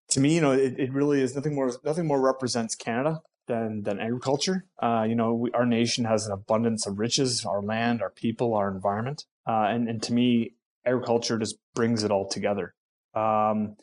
to 0.09 0.19
me 0.19 0.35
you 0.35 0.41
know 0.41 0.51
it, 0.51 0.77
it 0.77 0.91
really 0.91 1.21
is 1.21 1.35
nothing 1.35 1.55
more 1.55 1.71
nothing 1.83 2.07
more 2.07 2.21
represents 2.21 2.75
canada 2.75 3.21
than 3.47 3.83
than 3.83 3.99
agriculture. 3.99 4.65
Uh, 4.81 5.05
you 5.07 5.15
know, 5.15 5.33
we, 5.33 5.51
our 5.51 5.65
nation 5.65 6.05
has 6.05 6.25
an 6.25 6.31
abundance 6.31 6.85
of 6.85 6.99
riches: 6.99 7.45
our 7.45 7.61
land, 7.61 8.01
our 8.01 8.09
people, 8.09 8.53
our 8.53 8.69
environment, 8.69 9.25
uh, 9.47 9.67
and 9.69 9.87
and 9.89 10.03
to 10.03 10.13
me, 10.13 10.53
agriculture 10.85 11.37
just 11.37 11.57
brings 11.73 12.03
it 12.03 12.11
all 12.11 12.27
together. 12.27 12.73
Um, 13.13 13.75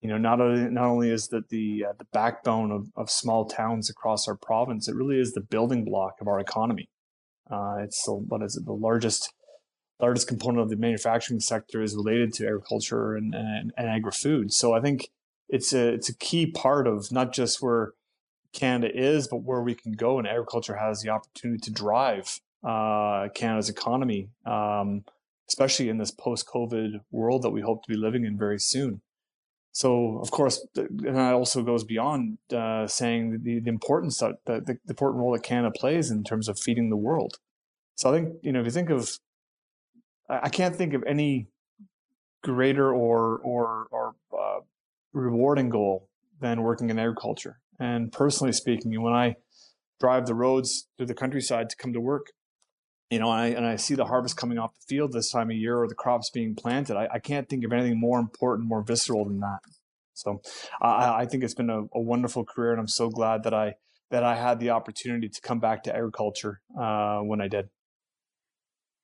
you 0.00 0.08
know, 0.08 0.18
not 0.18 0.40
only 0.40 0.70
not 0.70 0.86
only 0.86 1.10
is 1.10 1.28
that 1.28 1.48
the 1.50 1.86
uh, 1.88 1.92
the 1.98 2.06
backbone 2.12 2.70
of, 2.70 2.88
of 2.96 3.10
small 3.10 3.46
towns 3.46 3.90
across 3.90 4.26
our 4.26 4.36
province, 4.36 4.88
it 4.88 4.94
really 4.94 5.18
is 5.18 5.32
the 5.32 5.40
building 5.40 5.84
block 5.84 6.14
of 6.20 6.28
our 6.28 6.40
economy. 6.40 6.88
Uh, 7.50 7.76
it's 7.82 8.04
the, 8.04 8.12
what 8.12 8.42
is 8.42 8.56
it? 8.56 8.64
The 8.64 8.72
largest 8.72 9.32
largest 10.00 10.28
component 10.28 10.62
of 10.62 10.70
the 10.70 10.76
manufacturing 10.76 11.40
sector 11.40 11.82
is 11.82 11.94
related 11.94 12.32
to 12.32 12.46
agriculture 12.46 13.14
and, 13.14 13.34
and, 13.34 13.72
and 13.76 13.88
agri 13.88 14.12
food. 14.12 14.52
So 14.52 14.72
I 14.72 14.80
think 14.80 15.10
it's 15.48 15.74
a 15.74 15.88
it's 15.88 16.08
a 16.08 16.16
key 16.16 16.46
part 16.46 16.86
of 16.86 17.12
not 17.12 17.32
just 17.32 17.60
where 17.60 17.92
Canada 18.52 18.90
is, 18.94 19.28
but 19.28 19.42
where 19.42 19.62
we 19.62 19.74
can 19.74 19.92
go. 19.92 20.18
And 20.18 20.26
agriculture 20.26 20.76
has 20.76 21.02
the 21.02 21.10
opportunity 21.10 21.60
to 21.60 21.70
drive 21.70 22.40
uh, 22.62 23.28
Canada's 23.34 23.68
economy, 23.68 24.30
um, 24.44 25.04
especially 25.48 25.88
in 25.88 25.98
this 25.98 26.10
post-COVID 26.10 27.00
world 27.10 27.42
that 27.42 27.50
we 27.50 27.60
hope 27.60 27.82
to 27.84 27.88
be 27.88 27.96
living 27.96 28.24
in 28.24 28.36
very 28.36 28.58
soon. 28.58 29.00
So, 29.72 30.18
of 30.18 30.30
course, 30.30 30.66
and 30.76 31.16
that 31.16 31.32
also 31.32 31.62
goes 31.62 31.84
beyond 31.84 32.38
uh, 32.52 32.88
saying 32.88 33.42
the, 33.44 33.60
the 33.60 33.68
importance 33.70 34.18
that 34.18 34.36
the, 34.44 34.60
the 34.60 34.78
important 34.88 35.20
role 35.20 35.32
that 35.32 35.44
Canada 35.44 35.72
plays 35.74 36.10
in 36.10 36.24
terms 36.24 36.48
of 36.48 36.58
feeding 36.58 36.90
the 36.90 36.96
world. 36.96 37.38
So, 37.94 38.10
I 38.10 38.18
think 38.18 38.34
you 38.42 38.50
know 38.50 38.60
if 38.60 38.66
you 38.66 38.72
think 38.72 38.90
of, 38.90 39.18
I 40.28 40.48
can't 40.48 40.74
think 40.74 40.92
of 40.92 41.04
any 41.06 41.46
greater 42.42 42.92
or 42.92 43.38
or 43.38 43.86
or 43.92 44.14
uh, 44.36 44.60
rewarding 45.12 45.68
goal 45.68 46.08
than 46.40 46.62
working 46.62 46.90
in 46.90 46.98
agriculture. 46.98 47.60
And 47.80 48.12
personally 48.12 48.52
speaking, 48.52 49.00
when 49.02 49.14
I 49.14 49.36
drive 49.98 50.26
the 50.26 50.34
roads 50.34 50.86
through 50.96 51.06
the 51.06 51.14
countryside 51.14 51.70
to 51.70 51.76
come 51.76 51.92
to 51.94 52.00
work, 52.00 52.26
you 53.10 53.18
know, 53.18 53.32
and 53.32 53.40
I, 53.40 53.46
and 53.48 53.66
I 53.66 53.76
see 53.76 53.94
the 53.94 54.04
harvest 54.04 54.36
coming 54.36 54.58
off 54.58 54.74
the 54.74 54.86
field 54.86 55.12
this 55.12 55.32
time 55.32 55.50
of 55.50 55.56
year 55.56 55.78
or 55.78 55.88
the 55.88 55.94
crops 55.94 56.30
being 56.30 56.54
planted, 56.54 56.96
I, 56.96 57.08
I 57.14 57.18
can't 57.18 57.48
think 57.48 57.64
of 57.64 57.72
anything 57.72 57.98
more 57.98 58.20
important, 58.20 58.68
more 58.68 58.82
visceral 58.82 59.24
than 59.24 59.40
that. 59.40 59.60
So 60.14 60.42
I, 60.80 61.22
I 61.22 61.26
think 61.26 61.42
it's 61.42 61.54
been 61.54 61.70
a, 61.70 61.82
a, 61.94 62.00
wonderful 62.00 62.44
career, 62.44 62.72
and 62.72 62.80
I'm 62.80 62.88
so 62.88 63.08
glad 63.08 63.44
that 63.44 63.54
I 63.54 63.74
that 64.10 64.22
I 64.22 64.36
had 64.36 64.60
the 64.60 64.70
opportunity 64.70 65.28
to 65.28 65.40
come 65.40 65.60
back 65.60 65.84
to 65.84 65.94
agriculture 65.94 66.60
uh, 66.78 67.20
when 67.20 67.40
I 67.40 67.48
did. 67.48 67.70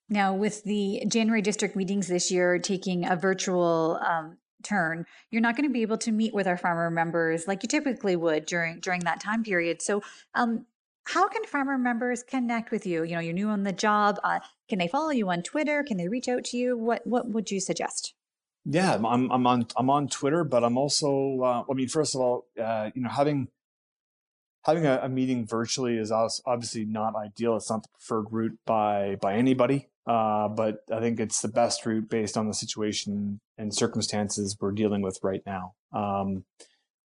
Now, 0.09 0.35
with 0.35 0.63
the 0.65 1.05
January 1.09 1.43
district 1.43 1.75
meetings 1.75 2.09
this 2.09 2.31
year 2.31 2.59
taking 2.59 3.07
a 3.07 3.17
virtual 3.17 3.99
um, 4.07 4.37
turn, 4.63 5.07
you're 5.31 5.43
not 5.43 5.57
going 5.57 5.69
to 5.69 5.73
be 5.73 5.83
able 5.83 5.99
to 5.99 6.13
meet 6.13 6.35
with 6.35 6.47
our 6.47 6.57
farmer 6.57 6.91
members 6.91 7.47
like 7.47 7.63
you 7.63 7.69
typically 7.69 8.17
would 8.17 8.47
during 8.47 8.81
during 8.81 9.01
that 9.01 9.21
time 9.21 9.43
period. 9.43 9.83
So, 9.83 10.03
um, 10.35 10.67
how 11.05 11.29
can 11.29 11.45
farmer 11.45 11.79
members 11.79 12.23
connect 12.23 12.71
with 12.71 12.85
you? 12.85 13.05
You 13.05 13.15
know, 13.15 13.21
you're 13.21 13.33
new 13.33 13.49
on 13.49 13.63
the 13.63 13.73
job. 13.73 14.19
Uh, 14.25 14.41
can 14.69 14.79
they 14.79 14.89
follow 14.89 15.11
you 15.11 15.29
on 15.31 15.43
Twitter? 15.43 15.85
Can 15.85 15.97
they 15.97 16.09
reach 16.09 16.29
out 16.29 16.45
to 16.47 16.57
you? 16.57 16.77
What 16.77 17.07
what 17.07 17.29
would 17.29 17.51
you 17.51 17.61
suggest? 17.61 18.15
Yeah, 18.65 18.95
I'm 18.95 19.31
I'm 19.31 19.47
on 19.47 19.67
I'm 19.77 19.91
on 19.91 20.09
Twitter, 20.09 20.43
but 20.43 20.65
I'm 20.65 20.77
also 20.77 21.41
uh, 21.43 21.65
I 21.71 21.75
mean, 21.75 21.89
first 21.89 22.15
of 22.15 22.21
all, 22.21 22.47
uh, 22.61 22.91
you 22.95 23.03
know, 23.03 23.09
having 23.09 23.49
having 24.65 24.85
a, 24.85 24.99
a, 25.03 25.09
meeting 25.09 25.47
virtually 25.47 25.97
is 25.97 26.11
obviously 26.11 26.85
not 26.85 27.15
ideal. 27.15 27.57
It's 27.57 27.71
not 27.71 27.85
the 27.85 27.89
preferred 27.91 28.27
route 28.33 28.59
by 28.67 29.17
by 29.21 29.35
anybody. 29.35 29.89
Uh, 30.07 30.49
but 30.49 30.85
I 30.93 31.01
think 31.01 31.19
it's 31.19 31.41
the 31.41 31.49
best 31.49 31.85
route 31.85 32.09
based 32.09 32.37
on 32.37 32.47
the 32.47 32.55
situation 32.55 33.41
and 33.59 33.75
circumstances 33.75 34.57
we're 34.61 34.73
dealing 34.73 35.03
with 35.03 35.19
right 35.23 35.43
now. 35.45 35.75
Um, 35.93 36.45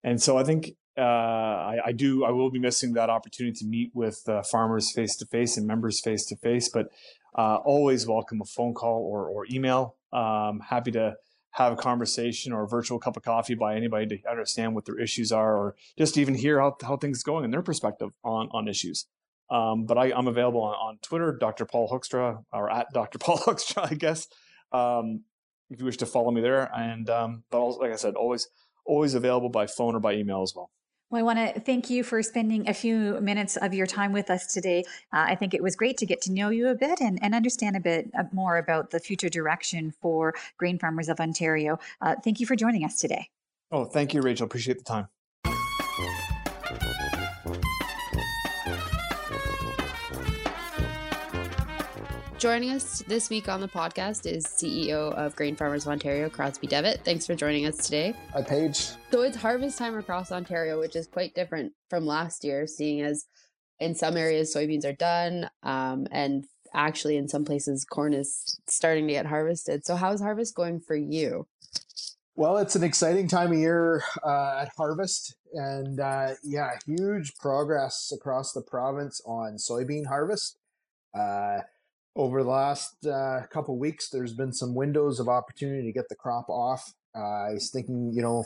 and 0.03 0.21
so 0.21 0.37
I 0.37 0.43
think 0.43 0.75
uh, 0.97 1.01
I, 1.01 1.77
I, 1.85 1.91
do. 1.93 2.23
I 2.25 2.31
will 2.31 2.51
be 2.51 2.59
missing 2.59 2.93
that 2.93 3.09
opportunity 3.09 3.57
to 3.59 3.65
meet 3.65 3.91
with 3.93 4.21
uh, 4.27 4.43
farmers 4.43 4.91
face 4.91 5.15
to 5.17 5.25
face 5.25 5.57
and 5.57 5.65
members 5.65 6.01
face 6.01 6.25
to 6.27 6.35
face. 6.35 6.69
But 6.69 6.87
uh, 7.35 7.57
always 7.63 8.05
welcome 8.05 8.41
a 8.41 8.45
phone 8.45 8.73
call 8.73 9.01
or 9.01 9.27
or 9.27 9.45
email. 9.51 9.95
Um, 10.11 10.59
happy 10.59 10.91
to 10.91 11.15
have 11.51 11.73
a 11.73 11.75
conversation 11.75 12.51
or 12.53 12.63
a 12.63 12.67
virtual 12.67 12.99
cup 12.99 13.17
of 13.17 13.23
coffee 13.23 13.55
by 13.55 13.75
anybody 13.75 14.17
to 14.17 14.29
understand 14.29 14.75
what 14.75 14.85
their 14.85 14.99
issues 14.99 15.31
are, 15.31 15.55
or 15.55 15.75
just 15.97 16.17
even 16.17 16.35
hear 16.35 16.59
how 16.59 16.75
how 16.83 16.97
things 16.97 17.23
going 17.23 17.45
in 17.45 17.51
their 17.51 17.61
perspective 17.61 18.09
on 18.23 18.49
on 18.51 18.67
issues. 18.67 19.07
Um, 19.51 19.85
but 19.85 19.97
I, 19.97 20.17
am 20.17 20.27
available 20.27 20.61
on, 20.61 20.73
on, 20.75 20.97
Twitter, 21.01 21.37
Dr. 21.37 21.65
Paul 21.65 21.89
Hoekstra, 21.89 22.43
or 22.53 22.71
at 22.71 22.87
Dr. 22.93 23.19
Paul 23.19 23.37
Hoekstra, 23.37 23.91
I 23.91 23.95
guess. 23.95 24.27
Um, 24.71 25.25
if 25.69 25.79
you 25.79 25.85
wish 25.85 25.97
to 25.97 26.05
follow 26.05 26.31
me 26.31 26.41
there, 26.41 26.71
and 26.75 27.09
um, 27.09 27.43
but 27.51 27.59
also, 27.59 27.79
like 27.81 27.91
I 27.91 27.97
said, 27.97 28.15
always 28.15 28.47
always 28.85 29.13
available 29.13 29.49
by 29.49 29.67
phone 29.67 29.95
or 29.95 29.99
by 29.99 30.13
email 30.13 30.41
as 30.41 30.53
well. 30.55 30.71
Well, 31.09 31.19
I 31.19 31.23
want 31.23 31.55
to 31.55 31.59
thank 31.59 31.89
you 31.89 32.03
for 32.03 32.23
spending 32.23 32.69
a 32.69 32.73
few 32.73 33.19
minutes 33.19 33.57
of 33.57 33.73
your 33.73 33.85
time 33.85 34.13
with 34.13 34.29
us 34.29 34.53
today. 34.53 34.85
Uh, 35.11 35.25
I 35.27 35.35
think 35.35 35.53
it 35.53 35.61
was 35.61 35.75
great 35.75 35.97
to 35.97 36.05
get 36.05 36.21
to 36.21 36.31
know 36.31 36.49
you 36.49 36.69
a 36.69 36.75
bit 36.75 37.01
and, 37.01 37.21
and 37.21 37.35
understand 37.35 37.75
a 37.75 37.81
bit 37.81 38.09
uh, 38.17 38.23
more 38.31 38.57
about 38.57 38.91
the 38.91 38.99
future 38.99 39.27
direction 39.27 39.93
for 40.01 40.33
grain 40.57 40.79
farmers 40.79 41.09
of 41.09 41.19
Ontario. 41.19 41.79
Uh, 42.01 42.15
thank 42.23 42.39
you 42.39 42.45
for 42.45 42.55
joining 42.55 42.85
us 42.85 42.97
today. 42.97 43.27
Oh, 43.71 43.83
thank 43.83 44.13
you, 44.13 44.21
Rachel. 44.21 44.45
Appreciate 44.45 44.77
the 44.77 44.85
time. 44.85 45.07
Joining 52.41 52.71
us 52.71 53.03
this 53.07 53.29
week 53.29 53.47
on 53.49 53.61
the 53.61 53.67
podcast 53.67 54.25
is 54.25 54.47
CEO 54.47 55.13
of 55.13 55.35
Grain 55.35 55.55
Farmers 55.55 55.85
of 55.85 55.91
Ontario, 55.91 56.27
Crosby 56.27 56.65
Devitt. 56.65 57.05
Thanks 57.05 57.27
for 57.27 57.35
joining 57.35 57.67
us 57.67 57.77
today. 57.77 58.15
Hi, 58.33 58.41
Paige. 58.41 58.79
So 59.11 59.21
it's 59.21 59.37
harvest 59.37 59.77
time 59.77 59.95
across 59.95 60.31
Ontario, 60.31 60.79
which 60.79 60.95
is 60.95 61.05
quite 61.05 61.35
different 61.35 61.73
from 61.87 62.07
last 62.07 62.43
year, 62.43 62.65
seeing 62.65 63.01
as 63.01 63.27
in 63.79 63.93
some 63.93 64.17
areas 64.17 64.55
soybeans 64.55 64.85
are 64.85 64.93
done, 64.93 65.51
um, 65.61 66.07
and 66.09 66.45
actually 66.73 67.15
in 67.15 67.27
some 67.27 67.45
places 67.45 67.85
corn 67.85 68.11
is 68.11 68.59
starting 68.67 69.05
to 69.05 69.13
get 69.13 69.27
harvested. 69.27 69.85
So 69.85 69.95
how's 69.95 70.19
harvest 70.19 70.55
going 70.55 70.79
for 70.79 70.95
you? 70.95 71.45
Well, 72.35 72.57
it's 72.57 72.75
an 72.75 72.83
exciting 72.83 73.27
time 73.27 73.51
of 73.51 73.59
year 73.59 74.03
uh, 74.25 74.61
at 74.61 74.71
harvest, 74.75 75.35
and 75.53 75.99
uh, 75.99 76.29
yeah, 76.43 76.71
huge 76.87 77.35
progress 77.35 78.11
across 78.11 78.51
the 78.51 78.63
province 78.63 79.21
on 79.27 79.57
soybean 79.57 80.07
harvest. 80.07 80.57
Uh, 81.13 81.59
over 82.15 82.43
the 82.43 82.49
last 82.49 83.05
uh, 83.05 83.41
couple 83.51 83.77
weeks, 83.77 84.09
there's 84.09 84.33
been 84.33 84.53
some 84.53 84.75
windows 84.75 85.19
of 85.19 85.29
opportunity 85.29 85.87
to 85.87 85.93
get 85.93 86.09
the 86.09 86.15
crop 86.15 86.49
off. 86.49 86.93
Uh, 87.15 87.49
I 87.49 87.53
was 87.53 87.69
thinking, 87.71 88.11
you 88.13 88.21
know, 88.21 88.43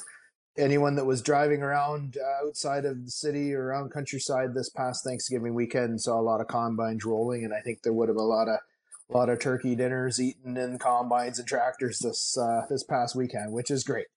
anyone 0.58 0.96
that 0.96 1.06
was 1.06 1.22
driving 1.22 1.62
around 1.62 2.18
uh, 2.18 2.48
outside 2.48 2.86
of 2.86 3.04
the 3.04 3.12
city 3.12 3.54
or 3.54 3.66
around 3.66 3.92
countryside 3.92 4.54
this 4.54 4.70
past 4.70 5.04
Thanksgiving 5.04 5.54
weekend 5.54 6.02
saw 6.02 6.20
a 6.20 6.22
lot 6.22 6.42
of 6.42 6.48
combines 6.48 7.06
rolling, 7.06 7.44
and 7.44 7.54
I 7.54 7.62
think 7.62 7.82
there 7.82 7.94
would 7.94 8.10
have 8.10 8.18
a 8.18 8.22
lot 8.22 8.48
of 8.48 8.60
a 9.08 9.14
lot 9.16 9.30
of 9.30 9.40
turkey 9.40 9.76
dinners 9.76 10.20
eaten 10.20 10.58
in 10.58 10.80
combines 10.80 11.38
and 11.38 11.48
tractors 11.48 12.00
this 12.00 12.38
uh, 12.38 12.62
this 12.70 12.84
past 12.84 13.16
weekend, 13.16 13.52
which 13.52 13.70
is 13.70 13.84
great. 13.84 14.08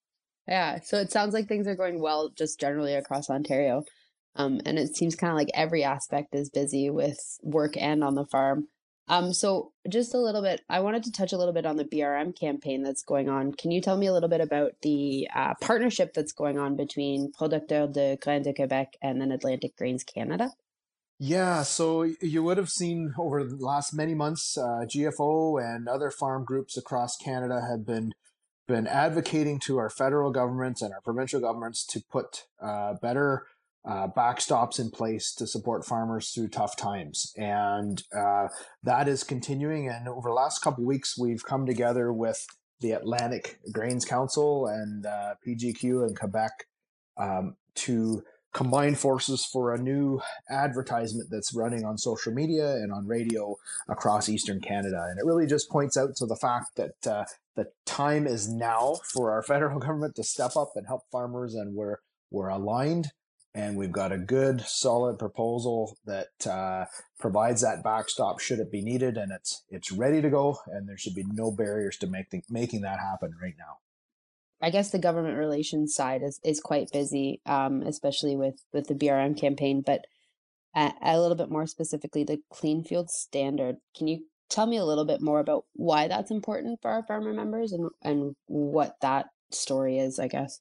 Yeah, 0.47 0.81
so 0.83 0.99
it 0.99 1.13
sounds 1.13 1.35
like 1.35 1.47
things 1.47 1.67
are 1.67 1.77
going 1.77 2.01
well 2.01 2.31
just 2.37 2.59
generally 2.59 2.95
across 2.95 3.29
Ontario. 3.29 3.85
Um, 4.35 4.61
and 4.65 4.79
it 4.79 4.97
seems 4.97 5.17
kind 5.17 5.31
of 5.31 5.37
like 5.37 5.51
every 5.53 5.83
aspect 5.85 6.35
is 6.35 6.49
busy 6.49 6.89
with 6.91 7.19
work 7.43 7.77
and 7.77 8.03
on 8.05 8.15
the 8.15 8.25
farm. 8.25 8.69
Um, 9.09 9.33
so 9.33 9.73
just 9.89 10.15
a 10.15 10.19
little 10.19 10.43
bit, 10.43 10.61
I 10.69 10.81
wanted 10.81 11.05
to 11.05 11.13
touch 11.13 11.33
a 11.33 11.39
little 11.39 11.55
bit 11.55 11.65
on 11.65 11.77
the 11.77 11.85
BRM 11.85 12.39
campaign 12.39 12.83
that's 12.83 13.03
going 13.03 13.29
on. 13.29 13.53
Can 13.53 13.71
you 13.71 13.81
tell 13.81 13.97
me 13.97 14.07
a 14.07 14.13
little 14.13 14.29
bit 14.29 14.41
about 14.41 14.73
the 14.83 15.29
uh, 15.35 15.55
partnership 15.61 16.13
that's 16.13 16.33
going 16.33 16.59
on 16.59 16.77
between 16.77 17.33
Producteurs 17.33 17.93
de 17.93 18.17
Grains 18.17 18.45
de 18.45 18.53
Québec 18.53 18.89
and 19.01 19.21
then 19.21 19.33
Atlantic 19.33 19.77
Grains 19.77 20.05
Canada? 20.05 20.53
Yeah, 21.21 21.65
so 21.65 22.03
you 22.03 22.45
would 22.45 22.59
have 22.59 22.69
seen 22.69 23.15
over 23.19 23.43
the 23.43 23.57
last 23.57 23.93
many 23.93 24.15
months, 24.15 24.57
uh, 24.57 24.85
GFO 24.87 25.61
and 25.61 25.89
other 25.89 26.11
farm 26.11 26.45
groups 26.45 26.77
across 26.77 27.17
Canada 27.17 27.61
have 27.69 27.85
been 27.85 28.13
been 28.69 28.87
advocating 28.87 29.59
to 29.59 29.79
our 29.79 29.89
federal 29.89 30.31
governments 30.31 30.83
and 30.83 30.93
our 30.93 31.01
provincial 31.01 31.41
governments 31.41 31.87
to 31.87 32.03
put 32.11 32.45
uh, 32.61 32.93
better 33.01 33.47
uh, 33.85 34.09
backstops 34.17 34.79
in 34.79 34.91
place 34.91 35.33
to 35.35 35.47
support 35.47 35.85
farmers 35.85 36.31
through 36.31 36.49
tough 36.49 36.77
times, 36.77 37.33
and 37.37 38.03
uh, 38.17 38.49
that 38.83 39.09
is 39.09 39.25
continuing. 39.25 39.89
And 39.89 40.09
over 40.09 40.29
the 40.29 40.35
last 40.35 40.61
couple 40.61 40.85
weeks, 40.85 41.19
we've 41.19 41.45
come 41.45 41.67
together 41.67 42.13
with 42.13 42.45
the 42.81 42.93
Atlantic 42.93 43.59
Grains 43.73 44.05
Council 44.05 44.67
and 44.67 45.07
uh, 45.07 45.35
PGQ 45.47 46.09
in 46.09 46.15
Quebec 46.15 46.53
um, 47.17 47.57
to 47.77 48.23
combine 48.55 48.95
forces 48.95 49.45
for 49.45 49.75
a 49.75 49.79
new 49.79 50.21
advertisement 50.51 51.29
that's 51.31 51.55
running 51.55 51.85
on 51.85 51.99
social 51.99 52.33
media 52.33 52.73
and 52.73 52.93
on 52.93 53.07
radio 53.07 53.55
across 53.89 54.29
Eastern 54.29 54.61
Canada. 54.61 55.07
And 55.09 55.19
it 55.19 55.27
really 55.27 55.47
just 55.47 55.71
points 55.71 55.97
out 55.97 56.17
to 56.17 56.27
the 56.27 56.37
fact 56.37 56.77
that 56.77 57.07
uh, 57.07 57.25
the 57.57 57.67
time 57.85 58.27
is 58.27 58.49
now 58.49 58.97
for 59.13 59.33
our 59.33 59.43
federal 59.55 59.79
government 59.79 60.15
to 60.17 60.25
step 60.25 60.57
up 60.57 60.73
and 60.77 60.87
help 60.87 61.03
farmers, 61.11 61.55
and 61.55 61.75
we're 61.75 61.99
we're 62.31 62.49
aligned 62.49 63.11
and 63.59 63.77
we've 63.77 63.93
got 63.93 64.13
a 64.13 64.19
good 64.19 64.61
solid 64.61 65.19
proposal 65.19 65.99
that 66.07 66.47
uh, 66.47 66.85
provides 67.19 67.63
that 67.63 67.83
backstop 67.83 68.39
should 68.39 68.61
it 68.61 68.71
be 68.71 68.81
needed 68.81 69.17
and 69.17 69.33
it's 69.33 69.65
it's 69.69 69.91
ready 69.91 70.23
to 70.23 70.31
go 70.31 70.59
and 70.69 70.89
there 70.89 70.97
should 70.97 71.15
be 71.15 71.25
no 71.33 71.51
barriers 71.51 71.97
to 71.97 72.07
make 72.07 72.31
the, 72.31 72.41
making 72.49 72.83
that 72.83 73.01
happen 73.01 73.35
right 73.43 73.57
now. 73.59 73.79
I 74.63 74.71
guess 74.71 74.91
the 74.91 74.99
government 74.99 75.37
relations 75.37 75.95
side 75.95 76.23
is, 76.23 76.41
is 76.45 76.61
quite 76.61 76.93
busy 76.93 77.41
um, 77.47 77.83
especially 77.83 78.37
with 78.37 78.63
with 78.73 78.87
the 78.87 78.95
brm 78.95 79.39
campaign 79.39 79.83
but 79.85 80.05
a, 80.77 80.93
a 81.03 81.21
little 81.21 81.37
bit 81.37 81.51
more 81.51 81.67
specifically 81.67 82.23
the 82.23 82.41
clean 82.51 82.85
fuel 82.85 83.09
standard. 83.09 83.77
Can 83.97 84.07
you 84.07 84.27
tell 84.49 84.67
me 84.67 84.77
a 84.77 84.85
little 84.85 85.05
bit 85.05 85.21
more 85.21 85.41
about 85.41 85.65
why 85.75 86.07
that's 86.07 86.31
important 86.31 86.81
for 86.81 86.93
our 86.93 87.03
farmer 87.03 87.33
members 87.33 87.73
and 87.73 87.91
and 88.03 88.37
what 88.47 88.95
that 89.01 89.27
story 89.51 89.99
is 89.99 90.19
i 90.19 90.29
guess 90.29 90.61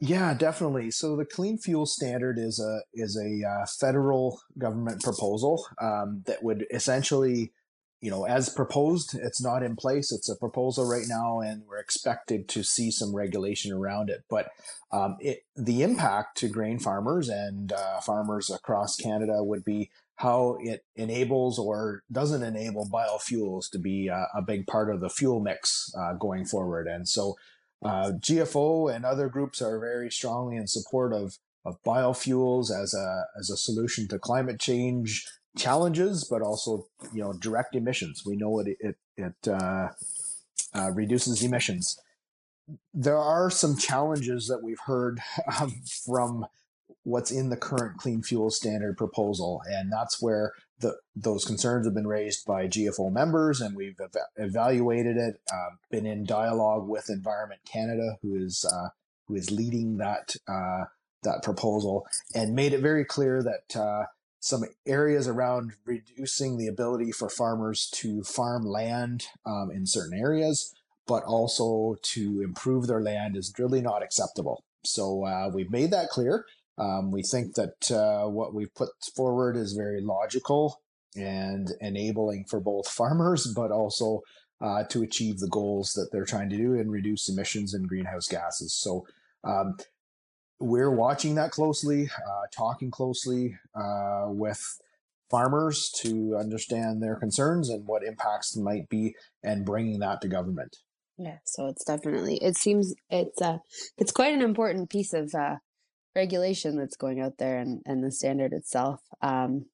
yeah, 0.00 0.32
definitely. 0.32 0.90
So 0.90 1.14
the 1.14 1.26
clean 1.26 1.58
fuel 1.58 1.84
standard 1.84 2.38
is 2.38 2.58
a 2.58 2.80
is 2.94 3.16
a 3.18 3.46
uh, 3.46 3.66
federal 3.66 4.40
government 4.56 5.02
proposal 5.02 5.66
um, 5.80 6.22
that 6.26 6.42
would 6.42 6.66
essentially, 6.72 7.52
you 8.00 8.10
know, 8.10 8.24
as 8.24 8.48
proposed, 8.48 9.14
it's 9.14 9.42
not 9.42 9.62
in 9.62 9.76
place. 9.76 10.10
It's 10.10 10.30
a 10.30 10.36
proposal 10.36 10.88
right 10.88 11.04
now, 11.06 11.40
and 11.40 11.64
we're 11.68 11.78
expected 11.78 12.48
to 12.48 12.62
see 12.62 12.90
some 12.90 13.14
regulation 13.14 13.72
around 13.72 14.08
it. 14.08 14.24
But 14.30 14.48
um, 14.90 15.18
it, 15.20 15.40
the 15.54 15.82
impact 15.82 16.38
to 16.38 16.48
grain 16.48 16.78
farmers 16.78 17.28
and 17.28 17.70
uh, 17.70 18.00
farmers 18.00 18.48
across 18.48 18.96
Canada 18.96 19.44
would 19.44 19.66
be 19.66 19.90
how 20.16 20.56
it 20.60 20.84
enables 20.96 21.58
or 21.58 22.04
doesn't 22.10 22.42
enable 22.42 22.88
biofuels 22.88 23.70
to 23.70 23.78
be 23.78 24.08
a, 24.08 24.26
a 24.34 24.40
big 24.40 24.66
part 24.66 24.90
of 24.90 25.00
the 25.00 25.10
fuel 25.10 25.40
mix 25.40 25.92
uh, 25.98 26.14
going 26.14 26.46
forward. 26.46 26.86
And 26.86 27.06
so 27.06 27.36
uh, 27.82 28.12
GFO 28.18 28.94
and 28.94 29.04
other 29.04 29.28
groups 29.28 29.62
are 29.62 29.78
very 29.78 30.10
strongly 30.10 30.56
in 30.56 30.66
support 30.66 31.12
of, 31.12 31.38
of 31.64 31.82
biofuels 31.82 32.70
as 32.70 32.94
a, 32.94 33.24
as 33.38 33.50
a 33.50 33.56
solution 33.56 34.08
to 34.08 34.18
climate 34.18 34.60
change 34.60 35.26
challenges, 35.56 36.24
but 36.24 36.42
also, 36.42 36.86
you 37.12 37.22
know, 37.22 37.32
direct 37.32 37.74
emissions. 37.74 38.22
We 38.24 38.36
know 38.36 38.60
it, 38.60 38.76
it, 38.80 38.96
it 39.16 39.48
uh, 39.48 39.88
uh, 40.74 40.90
reduces 40.92 41.42
emissions. 41.42 41.98
There 42.94 43.18
are 43.18 43.50
some 43.50 43.76
challenges 43.76 44.46
that 44.48 44.62
we've 44.62 44.80
heard 44.86 45.20
um, 45.60 45.82
from 46.04 46.46
what's 47.02 47.30
in 47.30 47.50
the 47.50 47.56
current 47.56 47.98
clean 47.98 48.22
fuel 48.22 48.50
standard 48.50 48.96
proposal. 48.96 49.62
And 49.66 49.92
that's 49.92 50.20
where 50.20 50.52
the, 50.80 50.96
those 51.14 51.44
concerns 51.44 51.86
have 51.86 51.94
been 51.94 52.06
raised 52.06 52.46
by 52.46 52.66
GFO 52.66 53.12
members, 53.12 53.60
and 53.60 53.76
we've 53.76 54.00
ev- 54.00 54.16
evaluated 54.36 55.16
it. 55.16 55.40
Uh, 55.52 55.70
been 55.90 56.06
in 56.06 56.24
dialogue 56.24 56.88
with 56.88 57.10
Environment 57.10 57.60
Canada, 57.70 58.16
who 58.22 58.34
is 58.34 58.64
uh, 58.64 58.88
who 59.28 59.34
is 59.34 59.50
leading 59.50 59.98
that 59.98 60.34
uh, 60.48 60.84
that 61.22 61.42
proposal, 61.42 62.06
and 62.34 62.54
made 62.54 62.72
it 62.72 62.80
very 62.80 63.04
clear 63.04 63.42
that 63.42 63.78
uh, 63.78 64.06
some 64.40 64.64
areas 64.86 65.28
around 65.28 65.72
reducing 65.84 66.56
the 66.56 66.66
ability 66.66 67.12
for 67.12 67.28
farmers 67.28 67.90
to 67.92 68.22
farm 68.22 68.64
land 68.64 69.26
um, 69.44 69.70
in 69.70 69.86
certain 69.86 70.18
areas, 70.18 70.74
but 71.06 71.22
also 71.24 71.96
to 72.02 72.40
improve 72.42 72.86
their 72.86 73.02
land, 73.02 73.36
is 73.36 73.52
really 73.58 73.82
not 73.82 74.02
acceptable. 74.02 74.64
So 74.82 75.24
uh, 75.24 75.50
we've 75.52 75.70
made 75.70 75.90
that 75.90 76.08
clear. 76.08 76.46
Um, 76.78 77.10
we 77.10 77.22
think 77.22 77.54
that 77.54 77.90
uh, 77.90 78.28
what 78.28 78.54
we've 78.54 78.74
put 78.74 78.90
forward 79.14 79.56
is 79.56 79.72
very 79.72 80.00
logical 80.00 80.80
and 81.16 81.72
enabling 81.80 82.44
for 82.44 82.60
both 82.60 82.88
farmers, 82.88 83.46
but 83.54 83.70
also 83.70 84.20
uh, 84.60 84.84
to 84.84 85.02
achieve 85.02 85.38
the 85.38 85.48
goals 85.48 85.92
that 85.94 86.08
they're 86.12 86.24
trying 86.24 86.50
to 86.50 86.56
do 86.56 86.74
and 86.74 86.90
reduce 86.90 87.28
emissions 87.28 87.74
and 87.74 87.88
greenhouse 87.88 88.28
gases. 88.28 88.72
So 88.74 89.06
um, 89.44 89.76
we're 90.58 90.94
watching 90.94 91.34
that 91.36 91.50
closely, 91.50 92.08
uh, 92.16 92.46
talking 92.52 92.90
closely 92.90 93.58
uh, 93.74 94.26
with 94.28 94.78
farmers 95.30 95.90
to 95.90 96.36
understand 96.36 97.02
their 97.02 97.16
concerns 97.16 97.70
and 97.70 97.86
what 97.86 98.04
impacts 98.04 98.56
might 98.56 98.88
be, 98.88 99.14
and 99.42 99.64
bringing 99.64 100.00
that 100.00 100.20
to 100.20 100.28
government. 100.28 100.76
Yeah, 101.16 101.38
so 101.44 101.66
it's 101.66 101.84
definitely 101.84 102.36
it 102.36 102.56
seems 102.56 102.94
it's 103.10 103.42
uh 103.42 103.58
it's 103.98 104.10
quite 104.10 104.32
an 104.32 104.40
important 104.40 104.88
piece 104.88 105.12
of 105.12 105.34
uh 105.34 105.56
regulation 106.14 106.76
that's 106.76 106.96
going 106.96 107.20
out 107.20 107.38
there 107.38 107.58
and, 107.58 107.82
and 107.86 108.02
the 108.02 108.10
standard 108.10 108.52
itself. 108.52 109.00
Um, 109.22 109.66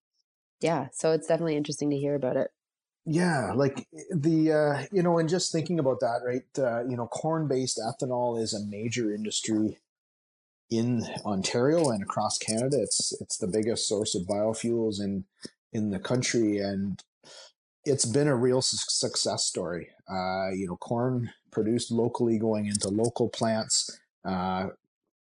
yeah, 0.61 0.89
so 0.93 1.13
it's 1.13 1.27
definitely 1.27 1.57
interesting 1.57 1.91
to 1.91 1.97
hear 1.97 2.15
about 2.15 2.37
it. 2.37 2.51
Yeah, 3.05 3.53
like 3.55 3.87
the 4.11 4.53
uh, 4.53 4.87
you 4.91 5.03
know, 5.03 5.19
and 5.19 5.29
just 5.29 5.53
thinking 5.53 5.79
about 5.79 6.01
that, 6.01 6.23
right? 6.27 6.43
Uh, 6.59 6.85
you 6.89 6.97
know, 6.97 7.07
corn-based 7.07 7.79
ethanol 7.79 8.41
is 8.41 8.53
a 8.53 8.67
major 8.67 9.15
industry 9.15 9.79
in 10.71 11.05
Ontario 11.25 11.91
and 11.91 12.03
across 12.03 12.37
Canada. 12.37 12.79
It's 12.83 13.17
it's 13.21 13.37
the 13.37 13.47
biggest 13.47 13.87
source 13.87 14.17
of 14.17 14.27
biofuels 14.27 15.01
in 15.01 15.25
in 15.73 15.91
the 15.91 16.01
country, 16.01 16.59
and 16.59 17.01
it's 17.85 18.07
been 18.07 18.27
a 18.27 18.35
real 18.35 18.61
su- 18.61 18.79
success 18.89 19.45
story. 19.45 19.91
Uh, 20.11 20.51
you 20.51 20.67
know, 20.67 20.77
corn 20.77 21.31
produced 21.53 21.93
locally 21.93 22.39
going 22.39 22.67
into 22.67 22.89
local 22.89 23.29
plants, 23.29 23.89
uh, 24.25 24.69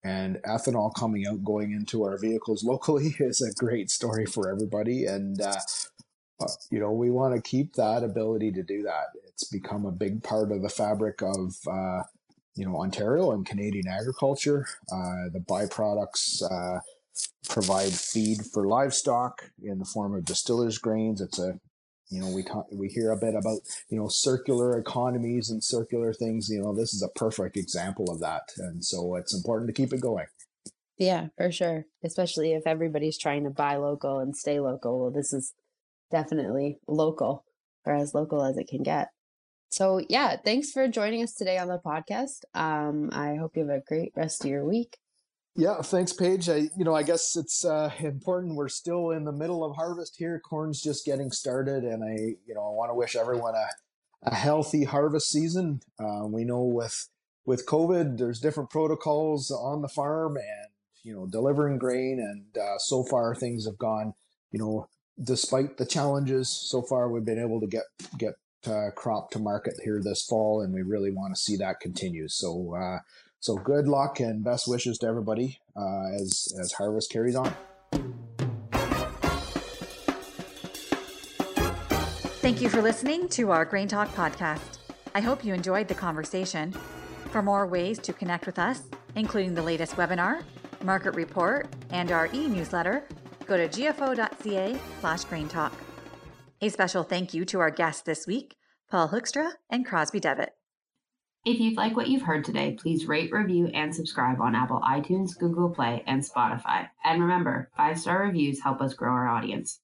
and 0.05 0.37
ethanol 0.47 0.93
coming 0.95 1.27
out 1.27 1.43
going 1.43 1.73
into 1.73 2.05
our 2.05 2.19
vehicles 2.19 2.63
locally 2.63 3.17
is 3.21 3.41
a 3.41 3.55
great 3.55 3.91
story 3.91 4.27
for 4.27 4.51
everybody. 4.51 5.07
And 5.07 5.41
uh, 5.41 5.57
uh, 6.41 6.47
you 6.71 6.79
know 6.79 6.93
we 6.93 7.11
want 7.11 7.35
to 7.35 7.41
keep 7.41 7.75
that 7.75 8.05
ability 8.05 8.53
to 8.53 8.63
do 8.63 8.83
that. 8.83 9.07
It's 9.27 9.45
become 9.45 9.87
a 9.87 9.93
big 9.93 10.23
part 10.23 10.53
of 10.53 10.63
the 10.63 10.69
fabric 10.69 11.23
of 11.23 11.55
uh, 11.67 12.03
you 12.55 12.67
know 12.67 12.77
ontario 12.77 13.33
and 13.33 13.47
canadian 13.47 13.89
agriculture. 13.89 14.67
Uh, 14.93 15.31
the 15.33 15.43
byproducts 15.49 16.43
uh, 16.43 16.81
provide 17.49 17.93
feed 17.93 18.45
for 18.53 18.67
livestock 18.67 19.51
in 19.63 19.79
the 19.79 19.85
form 19.85 20.15
of 20.15 20.25
distillers 20.25 20.79
grains. 20.79 21.21
It's 21.21 21.39
a 21.39 21.59
you 22.09 22.21
know 22.21 22.29
we 22.29 22.43
talk 22.43 22.67
we 22.73 22.89
hear 22.89 23.11
a 23.11 23.17
bit 23.17 23.35
about 23.35 23.61
you 23.89 23.99
know 23.99 24.09
circular 24.09 24.79
economies 24.79 25.51
and 25.51 25.63
circular 25.63 26.13
things 26.13 26.49
you 26.49 26.61
know 26.61 26.75
this 26.75 26.93
is 26.93 27.03
a 27.03 27.09
perfect 27.09 27.57
example 27.57 28.11
of 28.11 28.21
that. 28.21 28.51
And 28.59 28.85
so 28.85 29.17
it's 29.17 29.35
important 29.35 29.69
to 29.69 29.73
keep 29.75 29.93
it 29.93 30.01
going. 30.01 30.27
Yeah 30.99 31.29
for 31.37 31.51
sure. 31.51 31.87
Especially 32.03 32.53
if 32.53 32.67
everybody's 32.67 33.19
trying 33.19 33.45
to 33.45 33.51
buy 33.51 33.77
local 33.77 34.19
and 34.19 34.37
stay 34.37 34.61
local 34.61 35.01
well 35.01 35.11
this 35.11 35.33
is 35.33 35.53
definitely 36.11 36.79
local 36.87 37.45
or 37.85 37.95
as 37.95 38.15
local 38.15 38.43
as 38.43 38.57
it 38.57 38.69
can 38.69 38.83
get. 38.83 39.09
So 39.71 40.01
yeah 40.09 40.37
thanks 40.37 40.71
for 40.71 40.89
joining 40.89 41.23
us 41.23 41.35
today 41.35 41.59
on 41.59 41.69
the 41.69 41.81
podcast. 41.85 42.45
Um 42.55 43.11
i 43.13 43.37
hope 43.37 43.57
you 43.57 43.67
have 43.67 43.77
a 43.77 43.85
great 43.87 44.13
rest 44.17 44.45
of 44.45 44.51
your 44.51 44.65
week 44.65 44.99
Yeah, 45.57 45.83
thanks, 45.83 46.13
Paige. 46.13 46.49
I, 46.49 46.69
you 46.77 46.85
know, 46.85 46.95
I 46.95 47.05
guess 47.05 47.37
it's 47.37 47.65
uh, 47.65 47.93
important. 48.01 48.57
We're 48.57 48.69
still 48.69 49.11
in 49.11 49.25
the 49.25 49.33
middle 49.33 49.63
of 49.65 49.77
harvest 49.77 50.17
here. 50.17 50.41
Corn's 50.41 50.83
just 50.83 51.05
getting 51.05 51.31
started, 51.31 51.85
and 51.85 52.03
I, 52.03 52.37
you 52.47 52.55
know, 52.55 52.63
I 52.67 52.71
want 52.71 52.91
to 52.91 52.95
wish 52.95 53.15
everyone 53.15 53.55
a, 53.55 53.69
a 54.29 54.35
healthy 54.35 54.83
harvest 54.83 55.31
season. 55.31 55.81
Uh, 55.99 56.27
we 56.27 56.45
know 56.45 56.63
with 56.63 57.09
with 57.47 57.67
COVID, 57.67 58.19
there's 58.19 58.41
different 58.41 58.71
protocols 58.71 59.53
on 59.53 59.83
the 59.83 59.89
farm, 59.89 60.37
and 60.37 60.73
you 61.05 61.15
know, 61.15 61.27
delivering 61.27 61.79
grain, 61.79 62.19
and 62.19 62.61
uh, 62.61 62.79
so 62.79 63.05
far 63.05 63.33
things 63.37 63.65
have 63.67 63.79
gone, 63.79 64.15
you 64.51 64.59
know, 64.59 64.89
despite 65.23 65.77
the 65.77 65.87
challenges. 65.87 66.49
So 66.49 66.83
far, 66.83 67.09
we've 67.09 67.25
been 67.25 67.39
able 67.39 67.61
to 67.61 67.69
get 67.69 67.85
get 68.19 68.35
uh, 68.67 68.91
crop 68.97 69.31
to 69.31 69.39
market 69.39 69.75
here 69.85 70.01
this 70.03 70.25
fall, 70.25 70.63
and 70.63 70.75
we 70.75 70.83
really 70.83 71.13
want 71.13 71.33
to 71.33 71.41
see 71.41 71.57
that 71.59 71.79
continue. 71.79 72.27
So 72.27 72.75
uh, 72.75 72.99
so 73.45 73.57
good 73.57 73.87
luck 73.87 74.21
and 74.21 74.43
best 74.43 74.67
wishes 74.67 74.97
to 74.97 75.07
everybody 75.07 75.59
uh, 75.77 76.07
as 76.15 76.51
as 76.59 76.73
harvest 76.73 77.13
carries 77.13 77.37
on. 77.37 77.55
Thank 82.41 82.63
you 82.63 82.71
for 82.71 82.81
listening 82.81 83.29
to 83.31 83.51
our 83.51 83.67
Grain 83.67 83.87
Talk 83.87 84.09
podcast. 84.15 84.79
I 85.15 85.21
hope 85.21 85.45
you 85.45 85.53
enjoyed 85.53 85.89
the 85.89 85.95
conversation. 85.95 86.73
For 87.31 87.43
more 87.43 87.67
ways 87.67 87.99
to 87.99 88.15
connect 88.15 88.47
with 88.47 88.59
us, 88.59 88.83
including 89.15 89.55
the 89.55 89.63
latest 89.63 89.97
webinar, 89.97 90.43
market 90.83 91.15
report, 91.15 91.69
and 91.91 92.13
our 92.13 92.29
e-newsletter, 92.33 93.05
go 93.47 93.59
to 93.59 93.69
gfo.ca 93.69 94.79
slash 95.01 95.25
grain 95.25 95.49
talk. 95.49 95.75
A 96.63 96.71
special 96.71 97.03
thank 97.03 97.35
you 97.35 97.45
to 97.47 97.61
our 97.61 97.71
guests 97.71 98.03
this 98.03 98.27
week, 98.27 98.57
Paul 98.91 99.09
Hoekstra 99.09 99.53
and 99.69 99.85
Crosby 99.85 100.21
Devitt. 100.21 100.55
If 101.45 101.61
you'd 101.61 101.77
like 101.77 101.95
what 101.95 102.09
you've 102.09 102.23
heard 102.23 102.43
today, 102.43 102.73
please 102.73 103.07
rate, 103.07 103.31
review, 103.31 103.67
and 103.67 103.95
subscribe 103.95 104.41
on 104.41 104.55
Apple 104.55 104.81
iTunes, 104.81 105.39
Google 105.39 105.69
Play, 105.69 106.03
and 106.07 106.23
Spotify. 106.23 106.89
And 107.05 107.21
remember, 107.21 107.71
five 107.77 108.01
star 108.01 108.23
reviews 108.23 108.63
help 108.63 108.81
us 108.81 108.95
grow 108.95 109.13
our 109.13 109.29
audience. 109.29 109.81